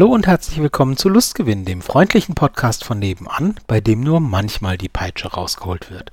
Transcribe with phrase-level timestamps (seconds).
[0.00, 4.78] Hallo und herzlich willkommen zu Lustgewinn, dem freundlichen Podcast von nebenan, bei dem nur manchmal
[4.78, 6.10] die Peitsche rausgeholt wird.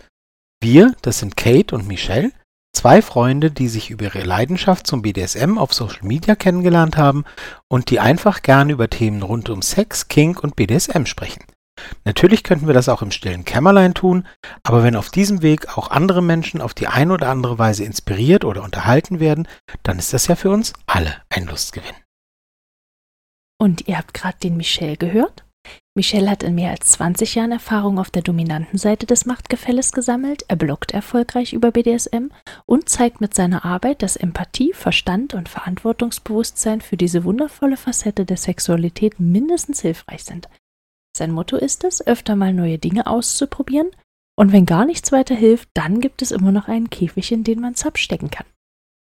[0.62, 2.34] Wir, das sind Kate und Michelle,
[2.76, 7.24] zwei Freunde, die sich über ihre Leidenschaft zum BDSM auf Social Media kennengelernt haben
[7.70, 11.46] und die einfach gerne über Themen rund um Sex, Kink und BDSM sprechen.
[12.04, 14.28] Natürlich könnten wir das auch im stillen Kämmerlein tun,
[14.64, 18.44] aber wenn auf diesem Weg auch andere Menschen auf die eine oder andere Weise inspiriert
[18.44, 19.48] oder unterhalten werden,
[19.84, 21.96] dann ist das ja für uns alle ein Lustgewinn.
[23.60, 25.44] Und ihr habt gerade den Michel gehört?
[25.96, 30.46] Michel hat in mehr als 20 Jahren Erfahrung auf der dominanten Seite des Machtgefälles gesammelt,
[30.48, 32.28] er bloggt erfolgreich über BDSM
[32.66, 38.38] und zeigt mit seiner Arbeit, dass Empathie, Verstand und Verantwortungsbewusstsein für diese wundervolle Facette der
[38.38, 40.48] Sexualität mindestens hilfreich sind.
[41.18, 43.90] Sein Motto ist es, öfter mal neue Dinge auszuprobieren
[44.38, 47.60] und wenn gar nichts weiter hilft, dann gibt es immer noch einen Käfig, in den
[47.60, 48.46] man Zap stecken kann.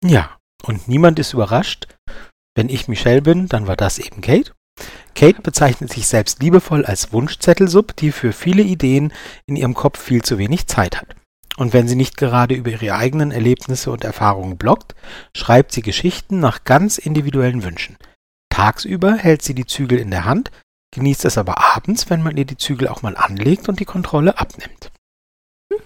[0.06, 1.88] Ja, und niemand ist überrascht,
[2.58, 4.52] wenn ich Michelle bin, dann war das eben Kate.
[5.16, 9.14] Kate bezeichnet sich selbst liebevoll als Wunschzettelsub, die für viele Ideen
[9.46, 11.16] in ihrem Kopf viel zu wenig Zeit hat.
[11.56, 14.96] Und wenn sie nicht gerade über ihre eigenen Erlebnisse und Erfahrungen bloggt,
[15.36, 17.98] schreibt sie Geschichten nach ganz individuellen Wünschen.
[18.50, 20.52] Tagsüber hält sie die Zügel in der Hand,
[20.96, 24.40] genießt es aber abends, wenn man ihr die Zügel auch mal anlegt und die Kontrolle
[24.40, 24.92] abnimmt.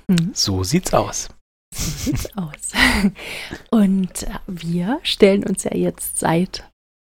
[0.07, 0.31] Mhm.
[0.33, 1.29] So sieht's aus.
[1.73, 2.73] So sieht's aus.
[3.71, 6.69] Und wir stellen uns ja jetzt seit,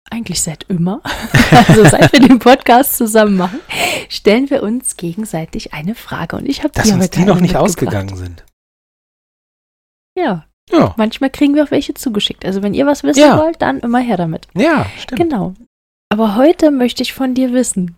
[0.09, 1.02] eigentlich seit immer,
[1.52, 3.59] also seit wir den Podcast zusammen machen,
[4.09, 6.36] stellen wir uns gegenseitig eine Frage.
[6.36, 8.44] Und ich habe Dass uns die noch nicht ausgegangen sind.
[10.17, 10.45] Ja.
[10.71, 10.94] Ja.
[10.98, 12.45] Manchmal kriegen wir auch welche zugeschickt.
[12.45, 13.38] Also wenn ihr was wissen ja.
[13.38, 14.48] wollt, dann immer her damit.
[14.54, 15.21] Ja, stimmt.
[15.21, 15.54] Genau.
[16.10, 17.98] Aber heute möchte ich von dir wissen,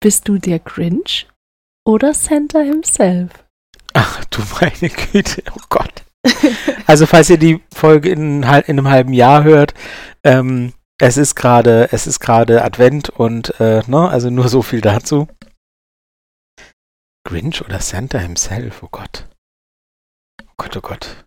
[0.00, 1.26] bist du der Grinch
[1.86, 3.43] oder Santa himself?
[3.94, 6.04] Ach du meine Güte, oh Gott.
[6.86, 9.72] Also falls ihr die Folge in, in einem halben Jahr hört,
[10.22, 14.80] ähm, es ist gerade, es ist gerade Advent und äh, ne, also nur so viel
[14.80, 15.28] dazu.
[17.26, 19.26] Grinch oder Santa himself, oh Gott.
[20.42, 21.24] Oh Gott, oh Gott.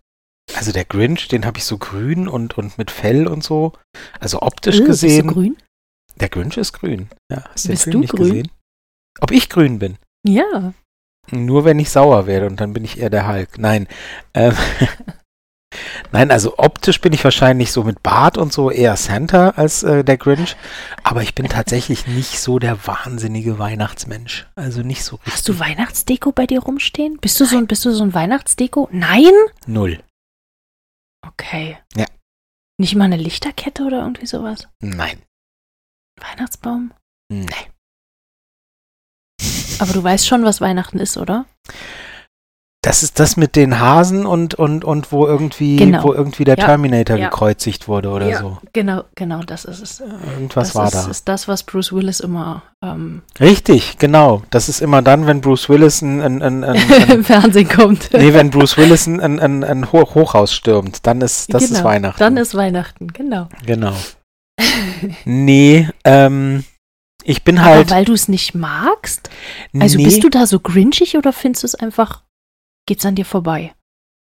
[0.54, 3.72] Also der Grinch, den habe ich so grün und, und mit Fell und so.
[4.20, 5.26] Also optisch äh, gesehen.
[5.26, 5.56] Bist du grün?
[6.16, 7.08] Der Grinch ist grün.
[7.30, 8.28] Ja, hast du bist den Film nicht grün?
[8.28, 8.50] gesehen?
[9.20, 9.98] Ob ich grün bin?
[10.26, 10.72] Ja.
[11.30, 13.58] Nur wenn ich sauer werde und dann bin ich eher der Hulk.
[13.58, 13.86] Nein.
[14.34, 14.54] Ähm,
[16.12, 20.02] Nein, also optisch bin ich wahrscheinlich so mit Bart und so eher Santa als äh,
[20.02, 20.56] der Grinch.
[21.04, 24.46] Aber ich bin tatsächlich nicht so der wahnsinnige Weihnachtsmensch.
[24.54, 25.34] Also nicht so richtig.
[25.34, 27.18] Hast du Weihnachtsdeko bei dir rumstehen?
[27.20, 28.88] Bist du so ein, bist du so ein Weihnachtsdeko?
[28.92, 29.32] Nein?
[29.66, 30.02] Null.
[31.26, 31.78] Okay.
[31.94, 32.06] Ja.
[32.78, 34.68] Nicht mal eine Lichterkette oder irgendwie sowas?
[34.80, 35.20] Nein.
[36.20, 36.92] Weihnachtsbaum?
[37.28, 37.46] Nee.
[39.80, 41.46] Aber du weißt schon, was Weihnachten ist, oder?
[42.80, 46.04] Das ist das mit den Hasen und, und, und wo irgendwie, genau.
[46.04, 46.64] wo irgendwie der ja.
[46.64, 47.28] Terminator ja.
[47.28, 48.38] gekreuzigt wurde oder ja.
[48.38, 48.58] so.
[48.72, 50.00] Genau, genau, das ist es.
[50.00, 50.98] Irgendwas das war ist, da.
[50.98, 52.62] Das ist das, was Bruce Willis immer.
[52.80, 54.42] Ähm Richtig, genau.
[54.50, 56.76] Das ist immer dann, wenn Bruce Willis ein, ein, ein, ein
[57.10, 58.10] im Fernsehen kommt.
[58.12, 62.18] nee, wenn Bruce Willis ein, ein, ein, Hochhaus stürmt, dann ist das genau, ist Weihnachten.
[62.20, 63.48] Dann ist Weihnachten, genau.
[63.66, 63.94] Genau.
[65.24, 66.64] nee, ähm,
[67.28, 67.90] ich bin Aber halt.
[67.90, 69.28] weil du es nicht magst?
[69.78, 70.04] Also nee.
[70.04, 72.24] bist du da so grinchig oder findest du es einfach,
[72.86, 73.74] geht's an dir vorbei?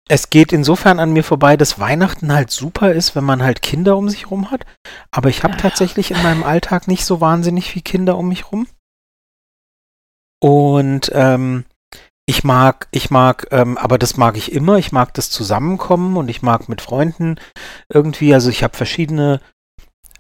[0.08, 3.98] Es geht insofern an mir vorbei, dass Weihnachten halt super ist, wenn man halt Kinder
[3.98, 4.68] um sich rum hat.
[5.10, 5.60] Aber ich habe ja.
[5.60, 8.68] tatsächlich in meinem Alltag nicht so wahnsinnig viele Kinder um mich rum.
[10.40, 11.66] Und ähm,
[12.28, 14.78] ich mag, ich mag, ähm, aber das mag ich immer.
[14.78, 17.40] Ich mag das Zusammenkommen und ich mag mit Freunden
[17.90, 18.36] irgendwie.
[18.36, 19.40] Also ich habe verschiedene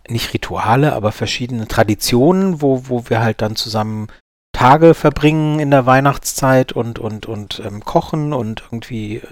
[0.10, 4.08] nicht Rituale, aber verschiedene Traditionen, wo, wo wir halt dann zusammen
[4.54, 9.28] Tage verbringen in der Weihnachtszeit und, und, und ähm, kochen und irgendwie äh,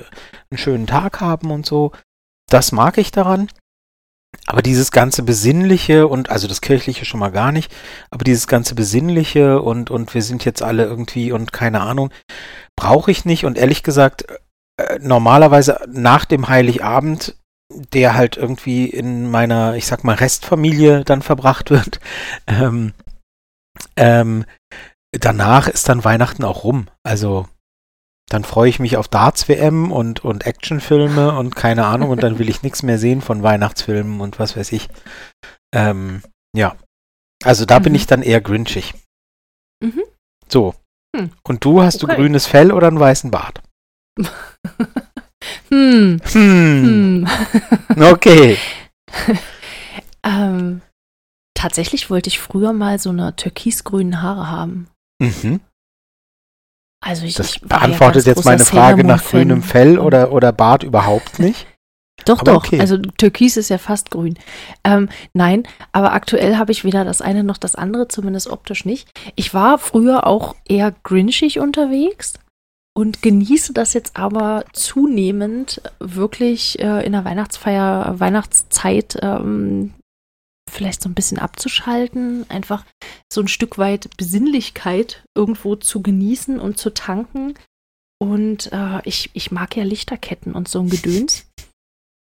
[0.50, 1.92] einen schönen Tag haben und so.
[2.50, 3.48] Das mag ich daran.
[4.48, 7.72] Aber dieses ganze Besinnliche und, also das Kirchliche schon mal gar nicht,
[8.10, 12.12] aber dieses ganze Besinnliche und, und wir sind jetzt alle irgendwie und keine Ahnung,
[12.75, 13.45] brauche ich nicht.
[13.45, 14.25] Und ehrlich gesagt,
[14.78, 17.36] äh, normalerweise nach dem Heiligabend
[17.94, 22.00] der halt irgendwie in meiner, ich sag mal, Restfamilie dann verbracht wird.
[22.47, 22.94] Ähm,
[23.95, 24.45] ähm,
[25.12, 26.88] danach ist dann Weihnachten auch rum.
[27.03, 27.47] Also
[28.29, 32.50] dann freue ich mich auf Darts-WM und, und Actionfilme und keine Ahnung und dann will
[32.50, 34.88] ich nichts mehr sehen von Weihnachtsfilmen und was weiß ich.
[35.73, 36.21] Ähm,
[36.56, 36.75] ja.
[37.44, 37.83] Also da mhm.
[37.83, 38.94] bin ich dann eher grinchig.
[39.83, 40.03] Mhm.
[40.47, 40.75] So.
[41.15, 41.31] Hm.
[41.44, 42.15] Und du, hast okay.
[42.15, 43.62] du grünes Fell oder einen weißen Bart?
[45.70, 46.20] Hm.
[46.32, 47.28] Hm.
[47.28, 47.28] hm.
[48.12, 48.58] Okay.
[50.24, 50.82] ähm,
[51.54, 54.88] tatsächlich wollte ich früher mal so eine türkisgrünen Haare haben.
[55.20, 55.60] Mhm.
[57.04, 60.84] Also ich, das ich beantwortet ja jetzt meine Frage nach grünem Fell oder, oder Bart
[60.84, 61.68] überhaupt nicht.
[62.26, 62.66] Doch, Aber doch.
[62.66, 62.80] okay.
[62.80, 64.38] Also Türkis ist ja fast grün.
[64.84, 69.10] Ähm, nein, aber aktuell habe ich weder das eine noch das andere, zumindest optisch nicht.
[69.36, 72.36] Ich war früher auch eher grinchig unterwegs
[72.94, 79.94] und genieße das jetzt aber zunehmend wirklich äh, in der Weihnachtsfeier, Weihnachtszeit ähm,
[80.70, 82.86] vielleicht so ein bisschen abzuschalten, einfach
[83.32, 87.54] so ein Stück weit Besinnlichkeit irgendwo zu genießen und zu tanken.
[88.20, 91.48] Und äh, ich, ich mag ja Lichterketten und so ein Gedöns.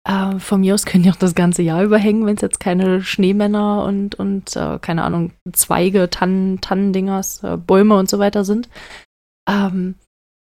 [0.07, 3.01] Äh, von mir aus können die auch das ganze Jahr überhängen, wenn es jetzt keine
[3.01, 8.69] Schneemänner und, und äh, keine Ahnung, Zweige, Tannen, Tannendingers, äh, Bäume und so weiter sind.
[9.50, 9.95] Ähm,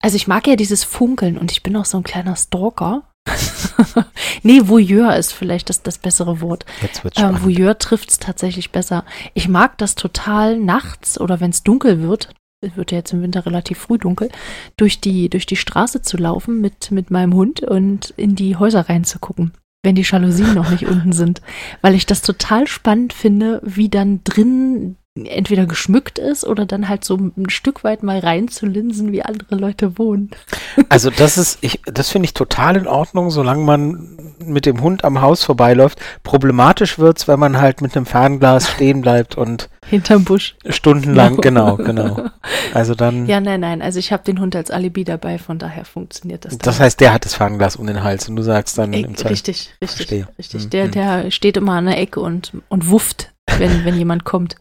[0.01, 3.03] also ich mag ja dieses Funkeln und ich bin auch so ein kleiner Stalker.
[4.43, 6.65] nee, Voyeur ist vielleicht das, das bessere Wort.
[6.81, 7.43] Jetzt wird's Ähm.
[7.43, 9.05] Voyeur trifft es tatsächlich besser.
[9.35, 12.31] Ich mag das total nachts oder wenn es dunkel wird,
[12.63, 14.31] es wird ja jetzt im Winter relativ früh dunkel,
[14.77, 18.89] durch die, durch die Straße zu laufen mit, mit meinem Hund und in die Häuser
[18.89, 19.53] reinzugucken,
[19.83, 21.41] wenn die Jalousien noch nicht unten sind.
[21.81, 27.05] Weil ich das total spannend finde, wie dann drin entweder geschmückt ist oder dann halt
[27.05, 30.31] so ein Stück weit mal reinzulinsen, wie andere Leute wohnen.
[30.89, 35.05] Also das ist, ich, das finde ich total in Ordnung, solange man mit dem Hund
[35.05, 36.01] am Haus vorbeiläuft.
[36.23, 40.57] Problematisch wird's, wenn man halt mit einem Fernglas stehen bleibt und Hinterm Busch.
[40.69, 42.25] stundenlang, genau, genau.
[42.73, 43.83] Also dann, Ja, nein, nein.
[43.83, 46.57] Also ich habe den Hund als Alibi dabei, von daher funktioniert das.
[46.59, 49.17] das heißt, der hat das Fernglas um den Hals und du sagst dann Ey, im
[49.17, 49.33] Zweifel.
[49.33, 50.29] richtig, richtig, Verstehe.
[50.39, 50.65] richtig.
[50.67, 50.71] Mhm.
[50.71, 54.55] Der, der steht immer an der Ecke und, und wufft, wenn, wenn jemand kommt,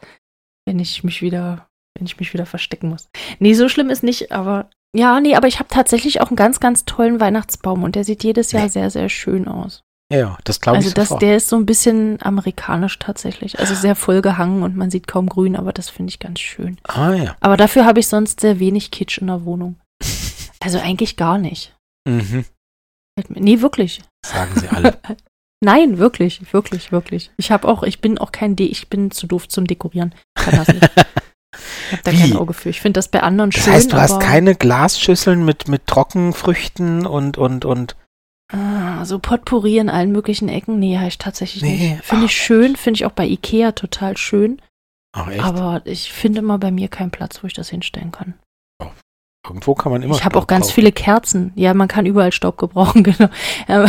[0.69, 1.67] wenn ich mich wieder,
[1.97, 3.09] wenn ich mich wieder verstecken muss.
[3.39, 6.59] Nee, so schlimm ist nicht, aber ja, nee, aber ich habe tatsächlich auch einen ganz,
[6.59, 9.81] ganz tollen Weihnachtsbaum und der sieht jedes Jahr sehr, sehr schön aus.
[10.13, 11.21] Ja, das glaube Also ich das, sofort.
[11.23, 13.59] der ist so ein bisschen amerikanisch tatsächlich.
[13.59, 16.77] Also sehr voll gehangen und man sieht kaum grün, aber das finde ich ganz schön.
[16.83, 17.35] ah ja.
[17.39, 19.79] Aber dafür habe ich sonst sehr wenig Kitsch in der Wohnung.
[20.59, 21.75] Also eigentlich gar nicht.
[22.07, 22.45] Mhm.
[23.29, 24.01] Nee, wirklich.
[24.25, 24.97] Sagen sie alle.
[25.61, 27.31] Nein, wirklich, wirklich, wirklich.
[27.37, 30.15] Ich habe auch, ich bin auch kein D, ich bin zu doof zum Dekorieren.
[30.35, 30.89] Kann das nicht.
[31.87, 32.17] Ich habe da Wie?
[32.19, 32.69] kein Auge für.
[32.69, 33.73] Ich finde das bei anderen Das schön.
[33.73, 37.95] heißt, du hast keine Glasschüsseln mit, mit Trockenfrüchten und, und, und.
[38.53, 42.05] Ah, so Potpourri in allen möglichen Ecken, nee, habe ich tatsächlich Nee, nicht.
[42.05, 44.61] Finde ich schön, finde ich auch bei Ikea total schön.
[45.11, 45.43] Ach echt?
[45.43, 48.35] Aber ich finde mal bei mir keinen Platz, wo ich das hinstellen kann.
[49.49, 50.15] Irgendwo kann man immer.
[50.15, 50.75] ich habe auch ganz kaufen.
[50.75, 51.51] viele Kerzen.
[51.55, 53.29] Ja, man kann überall Staub gebrauchen, genau.
[53.67, 53.87] Aber,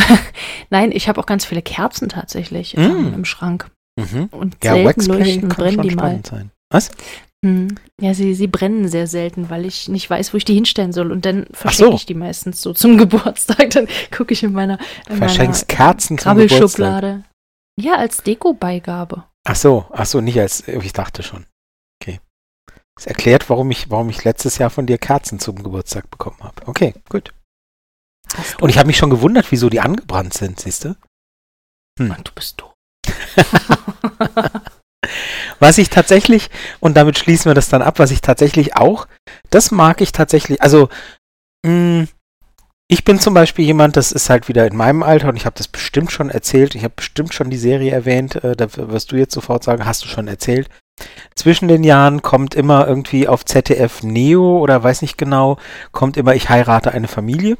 [0.69, 3.13] nein, ich habe auch ganz viele Kerzen tatsächlich ähm, Mm.
[3.13, 3.69] im Schrank.
[3.99, 4.29] Mhm.
[4.31, 6.19] Und Ja, selten Waxplay leuchten, brennen die mal.
[6.23, 6.51] sein.
[6.71, 6.91] Was?
[7.43, 7.75] Hm.
[7.99, 11.11] Ja, sie, sie brennen sehr selten, weil ich nicht weiß, wo ich die hinstellen soll.
[11.11, 11.95] Und dann verschenke so.
[11.95, 13.71] ich die meistens so zum Geburtstag.
[13.71, 14.77] Dann gucke ich in meiner,
[15.09, 16.59] in Verschenkst meiner Kerzen zum Geburtstag.
[16.59, 17.23] Krabbelschublade.
[17.79, 19.23] Ja, als Dekobeigabe.
[19.43, 21.45] Ach so, ach so, nicht als, ich dachte schon.
[22.95, 26.67] Das erklärt, warum ich, warum ich letztes Jahr von dir Kerzen zum Geburtstag bekommen habe.
[26.67, 27.33] Okay, gut.
[28.59, 30.95] Und ich habe mich schon gewundert, wieso die angebrannt sind, siehst du?
[31.99, 32.73] Mann, du bist doof.
[35.59, 36.49] Was ich tatsächlich,
[36.79, 39.07] und damit schließen wir das dann ab, was ich tatsächlich auch,
[39.49, 40.89] das mag ich tatsächlich, also,
[41.65, 42.07] mh,
[42.87, 45.57] ich bin zum Beispiel jemand, das ist halt wieder in meinem Alter und ich habe
[45.57, 49.15] das bestimmt schon erzählt, ich habe bestimmt schon die Serie erwähnt, äh, da wirst du
[49.15, 50.69] jetzt sofort sagen, hast du schon erzählt.
[51.35, 55.57] Zwischen den Jahren kommt immer irgendwie auf ZDF Neo oder weiß nicht genau,
[55.91, 57.57] kommt immer Ich heirate eine Familie.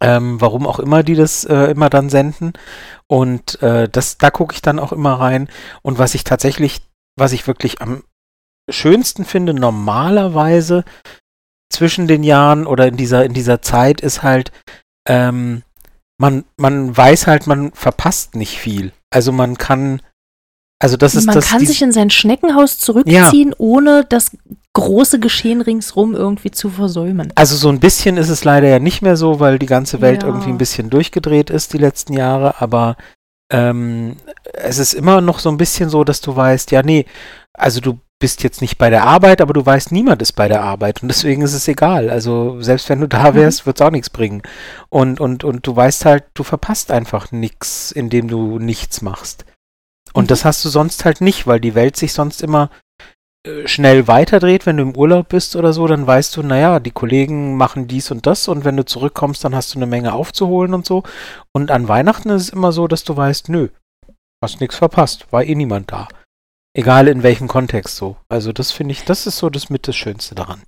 [0.00, 2.52] Ähm, warum auch immer die das äh, immer dann senden.
[3.06, 5.48] Und äh, das, da gucke ich dann auch immer rein.
[5.82, 6.82] Und was ich tatsächlich,
[7.16, 8.04] was ich wirklich am
[8.70, 10.84] schönsten finde, normalerweise
[11.70, 14.52] zwischen den Jahren oder in dieser, in dieser Zeit ist halt,
[15.08, 15.62] ähm,
[16.18, 18.92] man, man weiß halt, man verpasst nicht viel.
[19.10, 20.02] Also man kann,
[20.80, 21.48] also das ist Man das.
[21.48, 24.30] kann sich in sein Schneckenhaus zurückziehen, ohne das
[24.74, 27.32] große Geschehen ringsrum irgendwie zu versäumen.
[27.34, 30.22] Also so ein bisschen ist es leider ja nicht mehr so, weil die ganze Welt
[30.22, 30.28] Ja.
[30.28, 32.96] irgendwie ein bisschen durchgedreht ist die letzten Jahre, aber
[33.50, 34.16] ähm,
[34.52, 37.06] es ist immer noch so ein bisschen so, dass du weißt, ja, nee,
[37.54, 40.62] also du bist jetzt nicht bei der Arbeit, aber du weißt, niemand ist bei der
[40.62, 42.10] Arbeit und deswegen ist es egal.
[42.10, 43.34] Also selbst wenn du da Mhm.
[43.36, 44.42] wärst, wird es auch nichts bringen.
[44.90, 49.44] Und, und, und du weißt halt, du verpasst einfach nichts, indem du nichts machst.
[50.12, 50.28] Und Mhm.
[50.28, 52.70] das hast du sonst halt nicht, weil die Welt sich sonst immer
[53.46, 56.90] äh, schnell weiterdreht, wenn du im Urlaub bist oder so, dann weißt du, naja, die
[56.90, 60.74] Kollegen machen dies und das und wenn du zurückkommst, dann hast du eine Menge aufzuholen
[60.74, 61.04] und so.
[61.52, 63.68] Und an Weihnachten ist es immer so, dass du weißt, nö,
[64.42, 66.08] hast nichts verpasst, war eh niemand da.
[66.76, 68.16] Egal in welchem Kontext so.
[68.28, 70.62] Also das finde ich, das ist so das mit das Schönste daran.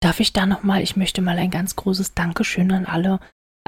[0.00, 3.18] Darf ich da nochmal, ich möchte mal ein ganz großes Dankeschön an alle,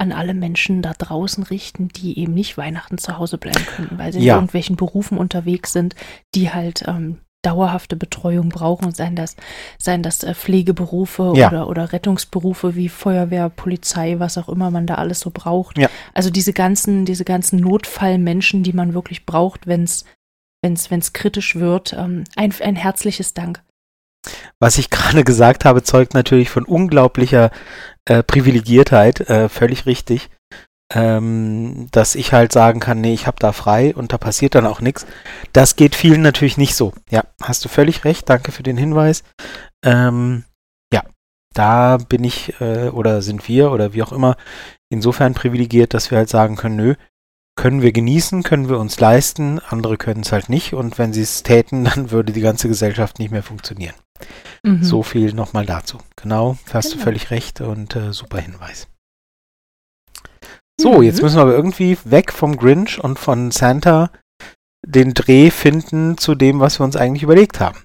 [0.01, 4.11] an alle Menschen da draußen richten, die eben nicht Weihnachten zu Hause bleiben können, weil
[4.11, 4.33] sie Ja.
[4.33, 5.95] in irgendwelchen Berufen unterwegs sind,
[6.35, 9.35] die halt ähm, dauerhafte Betreuung brauchen, seien das,
[9.79, 11.47] seien das äh, Pflegeberufe Ja.
[11.47, 15.77] oder, oder Rettungsberufe wie Feuerwehr, Polizei, was auch immer man da alles so braucht.
[15.77, 15.89] Ja.
[16.13, 20.05] Also diese ganzen, diese ganzen Notfallmenschen, die man wirklich braucht, wenn es
[20.63, 21.93] wenn's, wenn's kritisch wird.
[21.93, 23.61] Ähm, ein, ein herzliches Dank.
[24.59, 27.49] Was ich gerade gesagt habe, zeugt natürlich von unglaublicher
[28.05, 30.29] äh, Privilegiertheit, äh, völlig richtig.
[30.93, 34.65] Ähm, dass ich halt sagen kann, nee, ich habe da frei und da passiert dann
[34.65, 35.05] auch nichts.
[35.53, 36.91] Das geht vielen natürlich nicht so.
[37.09, 39.23] Ja, hast du völlig recht, danke für den Hinweis.
[39.85, 40.43] Ähm,
[40.93, 41.03] ja,
[41.53, 44.35] da bin ich äh, oder sind wir oder wie auch immer
[44.89, 46.95] insofern privilegiert, dass wir halt sagen können, nö,
[47.55, 51.21] können wir genießen, können wir uns leisten, andere können es halt nicht und wenn sie
[51.21, 53.95] es täten, dann würde die ganze Gesellschaft nicht mehr funktionieren.
[54.63, 54.83] Mhm.
[54.83, 55.97] So viel nochmal dazu.
[56.15, 57.03] Genau, hast du Genau.
[57.03, 58.87] völlig recht und äh, super Hinweis.
[60.79, 61.03] So, Mhm.
[61.03, 64.11] jetzt müssen wir aber irgendwie weg vom Grinch und von Santa
[64.85, 67.83] den Dreh finden zu dem, was wir uns eigentlich überlegt haben.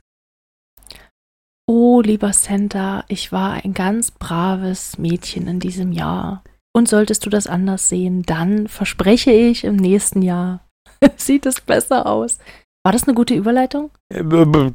[1.69, 6.45] Oh, lieber Santa, ich war ein ganz braves Mädchen in diesem Jahr.
[6.73, 10.65] Und solltest du das anders sehen, dann verspreche ich, im nächsten Jahr
[11.17, 12.39] sieht es besser aus.
[12.87, 13.91] War das eine gute Überleitung?
[14.15, 14.23] Äh,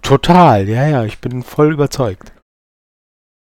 [0.02, 2.34] total, ja, ja, ich bin voll überzeugt.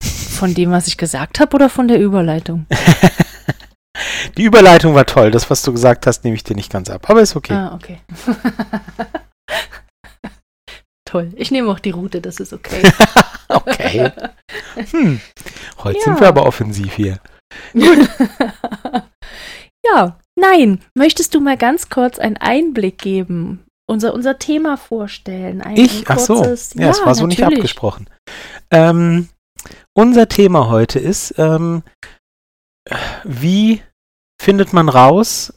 [0.03, 2.67] Von dem, was ich gesagt habe, oder von der Überleitung?
[4.37, 5.31] Die Überleitung war toll.
[5.31, 7.09] Das, was du gesagt hast, nehme ich dir nicht ganz ab.
[7.09, 7.53] Aber ist okay.
[7.53, 8.01] Ah, okay.
[11.05, 11.31] Toll.
[11.37, 12.83] Ich nehme auch die Route, das ist okay.
[13.47, 14.11] okay.
[14.91, 15.21] Hm.
[15.79, 16.03] Heute Ja.
[16.03, 17.19] sind wir aber offensiv hier.
[19.83, 20.83] ja, nein.
[20.93, 23.65] Möchtest du mal ganz kurz einen Einblick geben?
[23.91, 25.61] Unser, unser Thema vorstellen.
[25.61, 26.09] Ein, Ich?
[26.09, 26.35] ein Ach so.
[26.35, 28.09] kurzes- Ja, es war so nicht abgesprochen.
[28.71, 29.27] Ähm,
[29.93, 31.83] unser Thema heute ist, ähm,
[33.23, 33.81] wie
[34.41, 35.53] findet man raus,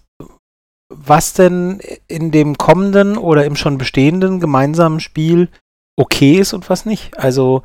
[0.93, 5.49] was denn in dem kommenden oder im schon bestehenden gemeinsamen Spiel
[5.97, 7.19] okay ist und was nicht?
[7.19, 7.63] Also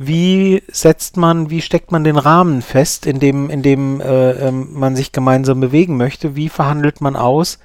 [0.00, 4.72] wie setzt man, wie steckt man den Rahmen fest, in dem, in dem äh, ähm,
[4.74, 6.36] man sich gemeinsam bewegen möchte?
[6.36, 7.58] Wie verhandelt man aus,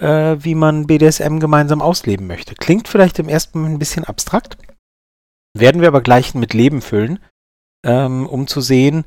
[0.00, 2.54] äh, wie man BDSM gemeinsam ausleben möchte?
[2.54, 4.56] Klingt vielleicht im ersten Moment ein bisschen abstrakt,
[5.56, 7.18] werden wir aber gleich mit Leben füllen,
[7.84, 9.04] ähm, um zu sehen,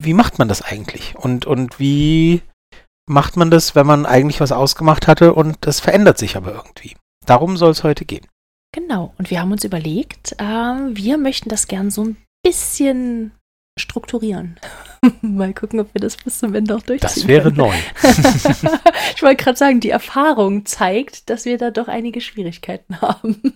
[0.00, 1.16] wie macht man das eigentlich?
[1.16, 2.42] Und, und wie
[3.08, 6.96] macht man das, wenn man eigentlich was ausgemacht hatte und das verändert sich aber irgendwie?
[7.26, 8.26] Darum soll es heute gehen.
[8.72, 9.14] Genau.
[9.18, 13.32] Und wir haben uns überlegt, ähm, wir möchten das gern so ein bisschen
[13.78, 14.58] strukturieren.
[15.22, 17.56] Mal gucken, ob wir das bis zum Ende auch durchziehen Das wäre können.
[17.56, 17.74] neu.
[19.14, 23.54] ich wollte gerade sagen, die Erfahrung zeigt, dass wir da doch einige Schwierigkeiten haben.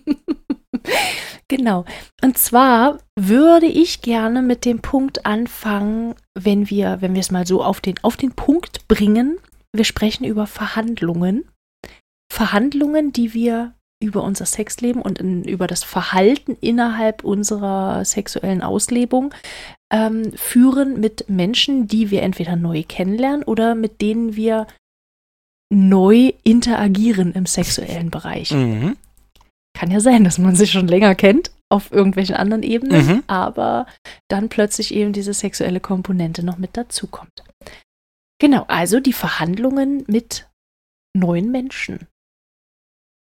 [1.47, 1.85] genau.
[2.21, 7.45] Und zwar würde ich gerne mit dem Punkt anfangen, wenn wir, wenn wir es mal
[7.45, 9.37] so auf den, auf den Punkt bringen.
[9.75, 11.45] Wir sprechen über Verhandlungen.
[12.31, 19.33] Verhandlungen, die wir über unser Sexleben und in, über das Verhalten innerhalb unserer sexuellen Auslebung
[19.93, 24.67] ähm, führen mit Menschen, die wir entweder neu kennenlernen oder mit denen wir
[25.71, 28.51] neu interagieren im sexuellen Bereich.
[28.51, 28.97] Mhm.
[29.77, 33.23] Kann ja sein, dass man sich schon länger kennt auf irgendwelchen anderen Ebenen, Mhm.
[33.27, 33.87] aber
[34.29, 37.43] dann plötzlich eben diese sexuelle Komponente noch mit dazukommt.
[38.39, 40.47] Genau, also die Verhandlungen mit
[41.15, 42.07] neuen Menschen.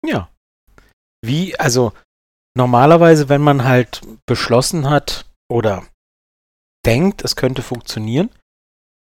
[0.06, 0.30] Ja.
[1.22, 1.92] Wie, also
[2.56, 5.86] normalerweise, wenn man halt beschlossen hat oder
[6.86, 8.30] denkt, es könnte funktionieren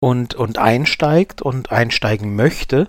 [0.02, 2.88] und, und einsteigt und einsteigen möchte,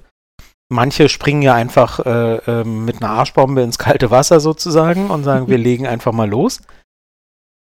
[0.70, 5.48] manche springen ja einfach äh, ähm, mit einer Arschbombe ins kalte Wasser sozusagen und sagen,
[5.50, 6.62] wir legen einfach mal los.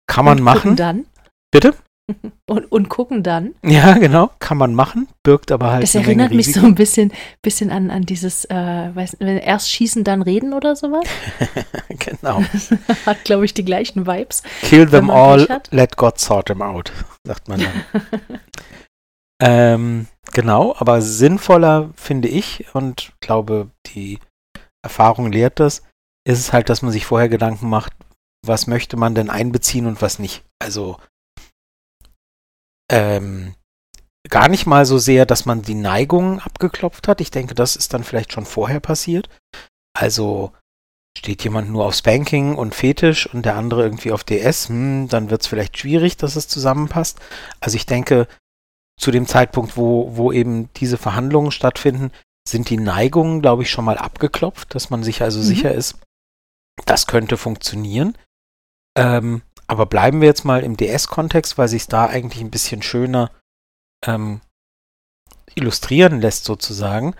[0.08, 0.76] Kann man und machen.
[0.76, 1.06] Dann.
[1.50, 1.74] Bitte?
[2.48, 3.56] Und, und gucken dann.
[3.64, 7.72] Ja, genau, kann man machen, birgt aber halt Das erinnert mich so ein bisschen, bisschen
[7.72, 8.54] an, an dieses, äh,
[8.94, 11.04] weiß, wenn erst schießen, dann reden oder sowas.
[11.88, 12.42] genau.
[13.06, 14.44] Hat, glaube ich, die gleichen Vibes.
[14.62, 16.92] Kill them all, let God sort them out,
[17.24, 18.40] sagt man dann.
[19.42, 24.20] Ähm, genau, aber sinnvoller finde ich und glaube, die
[24.82, 25.82] Erfahrung lehrt das,
[26.24, 27.92] ist es halt, dass man sich vorher Gedanken macht,
[28.46, 30.44] was möchte man denn einbeziehen und was nicht.
[30.62, 30.96] Also
[32.90, 33.54] ähm,
[34.28, 37.20] gar nicht mal so sehr, dass man die Neigungen abgeklopft hat.
[37.20, 39.28] Ich denke, das ist dann vielleicht schon vorher passiert.
[39.96, 40.52] Also
[41.16, 45.30] steht jemand nur auf Spanking und Fetisch und der andere irgendwie auf DS, hm, dann
[45.30, 47.18] wird es vielleicht schwierig, dass es zusammenpasst.
[47.60, 48.28] Also ich denke,
[49.00, 52.12] zu dem Zeitpunkt, wo, wo eben diese Verhandlungen stattfinden,
[52.48, 55.44] sind die Neigungen, glaube ich, schon mal abgeklopft, dass man sich also Mhm.
[55.44, 55.98] sicher ist,
[56.84, 58.16] das könnte funktionieren.
[58.96, 63.30] Ähm, aber bleiben wir jetzt mal im DS-Kontext, weil sich da eigentlich ein bisschen schöner
[64.04, 64.40] ähm,
[65.54, 67.14] illustrieren lässt, sozusagen.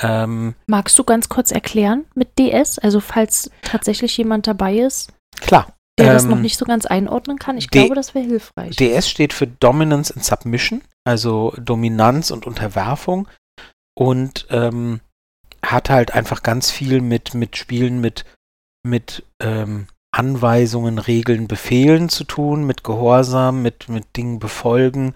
[0.00, 2.78] Ähm, Magst du ganz kurz erklären mit DS?
[2.78, 5.72] Also falls tatsächlich jemand dabei ist, klar.
[5.98, 7.58] der das noch ähm, nicht so ganz einordnen kann.
[7.58, 8.76] Ich D- glaube, das wäre hilfreich.
[8.76, 13.28] DS steht für Dominance and Submission, also Dominanz und Unterwerfung
[13.96, 15.00] und ähm,
[15.64, 18.24] hat halt einfach ganz viel mit, mit Spielen mit,
[18.84, 25.14] mit ähm, Anweisungen, Regeln, Befehlen zu tun, mit Gehorsam, mit, mit Dingen befolgen,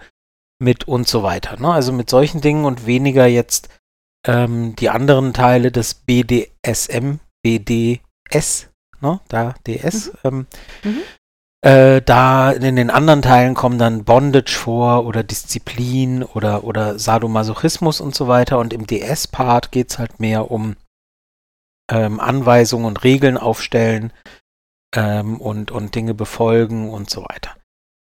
[0.59, 1.59] mit und so weiter.
[1.59, 1.71] Ne?
[1.71, 3.69] Also mit solchen Dingen und weniger jetzt
[4.25, 8.69] ähm, die anderen Teile des BDSM, BDS,
[9.01, 9.19] ne?
[9.27, 10.47] da DS, ähm,
[10.83, 11.01] Mhm.
[11.65, 17.99] äh, da in den anderen Teilen kommen dann Bondage vor oder Disziplin oder, oder Sadomasochismus
[17.99, 18.59] und so weiter.
[18.59, 20.75] Und im DS-Part geht es halt mehr um
[21.91, 24.13] ähm, Anweisungen und Regeln aufstellen
[24.93, 27.55] ähm, und, und Dinge befolgen und so weiter.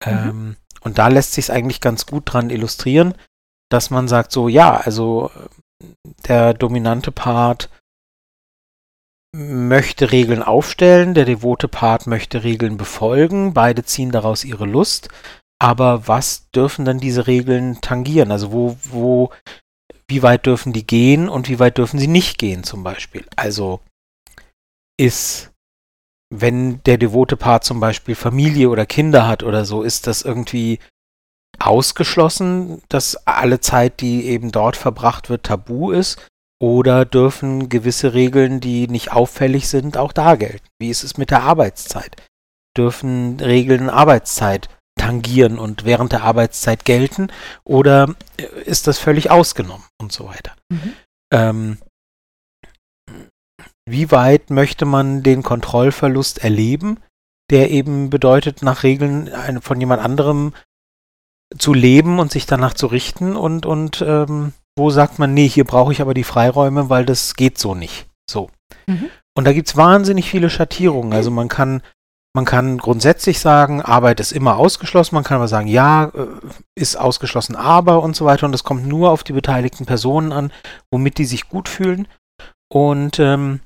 [0.05, 0.11] Mhm.
[0.11, 3.13] Ähm, und da lässt sich es eigentlich ganz gut dran illustrieren,
[3.69, 5.89] dass man sagt, so ja, also äh,
[6.27, 7.69] der dominante Part
[9.35, 15.09] möchte Regeln aufstellen, der devote Part möchte Regeln befolgen, beide ziehen daraus ihre Lust,
[15.59, 18.31] aber was dürfen dann diese Regeln tangieren?
[18.31, 19.31] Also wo, wo,
[20.07, 23.25] wie weit dürfen die gehen und wie weit dürfen sie nicht gehen zum Beispiel?
[23.35, 23.81] Also
[24.99, 25.51] ist,
[26.29, 30.79] wenn der devote Part zum Beispiel Familie oder Kinder hat oder so, ist das irgendwie
[31.59, 36.19] ausgeschlossen, dass alle Zeit, die eben dort verbracht wird, tabu ist?
[36.59, 40.65] Oder dürfen gewisse Regeln, die nicht auffällig sind, auch da gelten?
[40.79, 42.15] Wie ist es mit der Arbeitszeit?
[42.75, 44.69] Dürfen Regeln Arbeitszeit
[44.99, 47.27] tangieren und während der Arbeitszeit gelten?
[47.63, 50.53] Oder äh, ist das völlig ausgenommen und so weiter?
[50.69, 50.93] Mhm.
[51.31, 51.77] Ähm,
[53.87, 56.99] wie weit möchte man den Kontrollverlust erleben,
[57.49, 60.53] der eben bedeutet, nach Regeln von jemand anderem
[61.57, 65.63] zu leben und sich danach zu richten und, und ähm, wo sagt man, nee, hier
[65.63, 68.07] brauche ich aber die Freiräume, weil das geht so nicht.
[68.29, 68.49] So.
[68.87, 69.09] Mhm.
[69.35, 71.13] Und da gibt es wahnsinnig viele Schattierungen.
[71.13, 71.81] Also man kann,
[72.35, 76.27] man kann grundsätzlich sagen, Arbeit ist immer ausgeschlossen, man kann aber sagen, ja, äh,
[76.75, 78.45] ist ausgeschlossen, aber und so weiter.
[78.45, 80.51] Und es kommt nur auf die beteiligten Personen an,
[80.91, 82.07] womit die sich gut fühlen
[82.69, 83.61] und, ähm,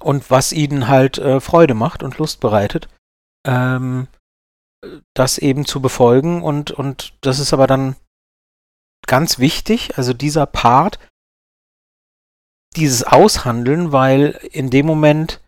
[0.00, 2.88] und was ihnen halt äh, Freude macht und Lust bereitet.
[3.46, 4.08] Ähm,
[5.14, 7.96] das eben zu befolgen und, und das ist aber dann
[9.06, 10.98] ganz wichtig, also dieser Part,
[12.76, 15.42] dieses Aushandeln, weil in dem Moment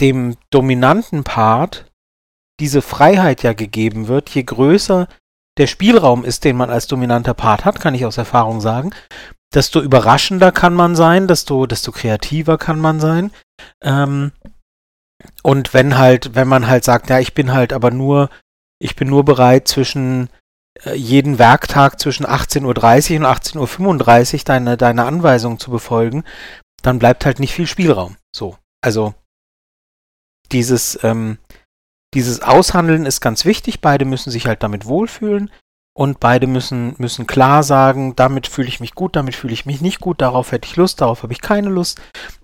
[0.00, 1.90] dem dominanten Part
[2.60, 5.08] diese Freiheit ja gegeben wird, je größer
[5.56, 8.90] der Spielraum ist, den man als dominanter Part hat, kann ich aus Erfahrung sagen,
[9.54, 13.30] desto überraschender kann man sein, desto, desto kreativer kann man sein.
[13.82, 14.32] Ähm,
[15.42, 18.30] und wenn halt, wenn man halt sagt, ja, ich bin halt aber nur,
[18.78, 20.28] ich bin nur bereit zwischen
[20.84, 22.68] äh, jeden Werktag zwischen 18.30 Uhr
[23.18, 26.24] und 18.35 Uhr deine, deine Anweisungen zu befolgen,
[26.82, 28.16] dann bleibt halt nicht viel Spielraum.
[28.34, 28.58] So.
[28.82, 29.14] Also
[30.52, 31.38] dieses, ähm,
[32.12, 33.80] dieses Aushandeln ist ganz wichtig.
[33.80, 35.50] Beide müssen sich halt damit wohlfühlen
[35.96, 39.80] und beide müssen, müssen klar sagen, damit fühle ich mich gut, damit fühle ich mich
[39.80, 42.00] nicht gut, darauf hätte ich Lust, darauf habe ich keine Lust.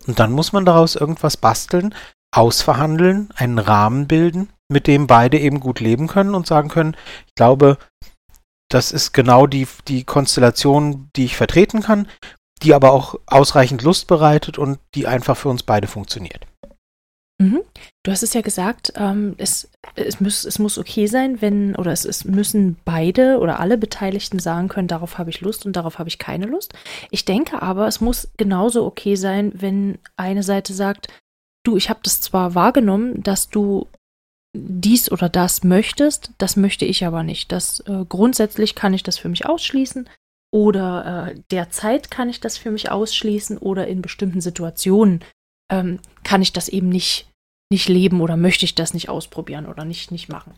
[0.07, 1.95] Und dann muss man daraus irgendwas basteln,
[2.33, 7.35] ausverhandeln, einen Rahmen bilden, mit dem beide eben gut leben können und sagen können, ich
[7.35, 7.77] glaube,
[8.71, 12.07] das ist genau die, die Konstellation, die ich vertreten kann,
[12.63, 16.47] die aber auch ausreichend Lust bereitet und die einfach für uns beide funktioniert.
[17.41, 17.63] Mhm.
[18.03, 21.91] Du hast es ja gesagt, ähm, es, es, muss, es muss okay sein, wenn, oder
[21.91, 25.99] es, es müssen beide oder alle Beteiligten sagen können, darauf habe ich Lust und darauf
[25.99, 26.75] habe ich keine Lust.
[27.11, 31.09] Ich denke aber, es muss genauso okay sein, wenn eine Seite sagt,
[31.65, 33.89] du, ich habe das zwar wahrgenommen, dass du
[34.53, 37.53] dies oder das möchtest, das möchte ich aber nicht.
[37.53, 40.11] Das äh, grundsätzlich kann ich das für mich ausschließen
[40.53, 45.25] oder äh, derzeit kann ich das für mich ausschließen oder in bestimmten Situationen
[45.71, 47.30] ähm, kann ich das eben nicht
[47.71, 50.55] nicht leben oder möchte ich das nicht ausprobieren oder nicht nicht machen.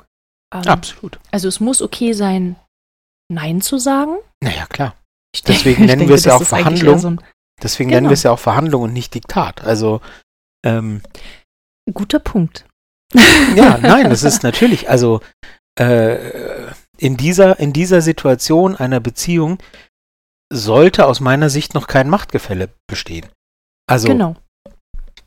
[0.52, 1.18] Ähm, Absolut.
[1.30, 2.56] Also es muss okay sein,
[3.32, 4.16] Nein zu sagen.
[4.42, 4.94] Naja, klar.
[5.34, 6.98] Ich Deswegen ich nennen wir es ja auch Verhandlung.
[6.98, 7.16] So
[7.62, 7.96] Deswegen Genau.
[7.96, 9.62] nennen wir es ja auch Verhandlung und nicht Diktat.
[9.64, 10.00] Also,
[10.64, 11.02] ähm,
[11.92, 12.66] guter Punkt.
[13.56, 15.20] ja, nein, das ist natürlich, also
[15.78, 19.58] äh, in, dieser, in dieser Situation einer Beziehung
[20.52, 23.26] sollte aus meiner Sicht noch kein Machtgefälle bestehen.
[23.86, 24.36] Also, genau.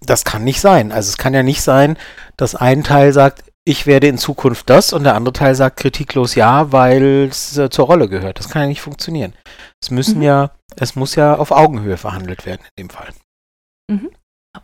[0.02, 0.92] Das kann nicht sein.
[0.92, 1.98] Also, es kann ja nicht sein,
[2.38, 6.36] dass ein Teil sagt, ich werde in Zukunft das und der andere Teil sagt kritiklos
[6.36, 8.38] ja, weil es äh, zur Rolle gehört.
[8.38, 9.34] Das kann ja nicht funktionieren.
[9.82, 10.24] Es müssen Mhm.
[10.24, 13.10] ja, es muss ja auf Augenhöhe verhandelt werden in dem Fall.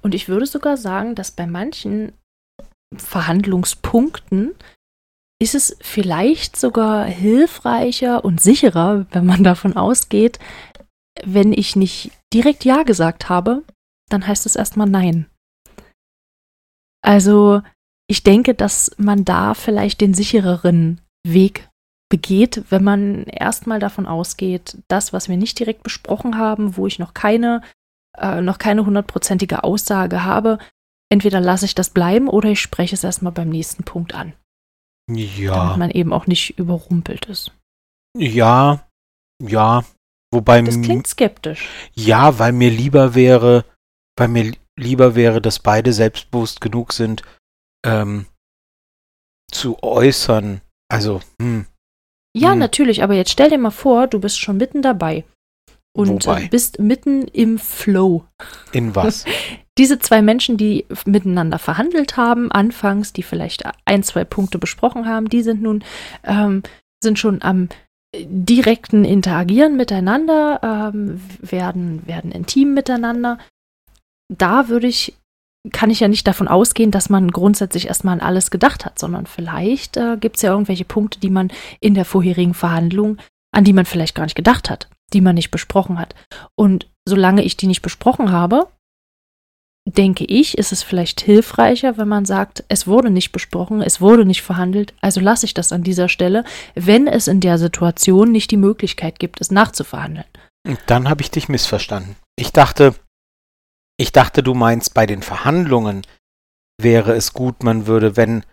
[0.01, 2.13] Und ich würde sogar sagen, dass bei manchen
[2.95, 4.55] Verhandlungspunkten
[5.41, 10.39] ist es vielleicht sogar hilfreicher und sicherer, wenn man davon ausgeht,
[11.23, 13.63] wenn ich nicht direkt Ja gesagt habe,
[14.13, 15.27] dann heißt es erstmal Nein.
[17.01, 17.61] Also
[18.07, 21.69] ich denke, dass man da vielleicht den sichereren Weg
[22.09, 26.99] begeht, wenn man erstmal davon ausgeht, das, was wir nicht direkt besprochen haben, wo ich
[26.99, 27.61] noch keine,
[28.17, 30.59] äh, noch keine hundertprozentige Aussage habe,
[31.09, 34.33] entweder lasse ich das bleiben oder ich spreche es erstmal beim nächsten Punkt an.
[35.09, 35.55] Ja.
[35.55, 37.51] Damit man eben auch nicht überrumpelt ist.
[38.17, 38.85] Ja,
[39.41, 39.83] ja.
[40.33, 41.67] Wobei Das klingt skeptisch.
[41.93, 43.65] ja, weil mir lieber wäre,
[44.21, 47.23] weil mir lieber wäre, dass beide selbstbewusst genug sind,
[47.83, 48.27] ähm,
[49.51, 50.61] zu äußern.
[50.91, 51.65] Also, hm,
[52.37, 52.59] Ja, Hm.
[52.59, 55.25] natürlich, aber jetzt stell dir mal vor, du bist schon mitten dabei
[55.97, 56.43] und Wobei?
[56.43, 58.23] äh, bist mitten im Flow.
[58.71, 59.25] in was?
[59.79, 65.29] Diese zwei Menschen, die miteinander verhandelt haben, anfangs, die vielleicht ein, zwei Punkte besprochen haben,
[65.29, 65.83] die sind nun,
[66.23, 66.61] ähm,
[67.03, 67.69] sind schon am
[68.15, 73.39] äh, direkten Interagieren miteinander, ähm, werden, werden intim miteinander.
[74.31, 75.13] Da würde ich,
[75.71, 79.25] kann ich ja nicht davon ausgehen, dass man grundsätzlich erstmal an alles gedacht hat, sondern
[79.25, 83.17] vielleicht äh, gibt es ja irgendwelche Punkte, die man in der vorherigen Verhandlung,
[83.53, 86.15] an die man vielleicht gar nicht gedacht hat, die man nicht besprochen hat.
[86.55, 88.67] Und solange ich die nicht besprochen habe,
[89.85, 94.25] denke ich, ist es vielleicht hilfreicher, wenn man sagt, es wurde nicht besprochen, es wurde
[94.25, 98.51] nicht verhandelt, also lasse ich das an dieser Stelle, wenn es in der Situation nicht
[98.51, 100.25] die Möglichkeit gibt, es nachzuverhandeln.
[100.85, 102.15] Dann habe ich dich missverstanden.
[102.35, 102.93] Ich dachte,
[104.01, 106.05] ich dachte, du meinst, bei den Verhandlungen
[106.81, 108.43] wäre es gut, man würde, wenn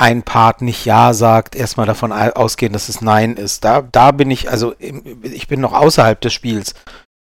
[0.00, 3.64] ein Part nicht Ja sagt, erstmal davon au- ausgehen, dass es Nein ist.
[3.64, 6.74] Da, da bin ich, also ich bin noch außerhalb des Spiels,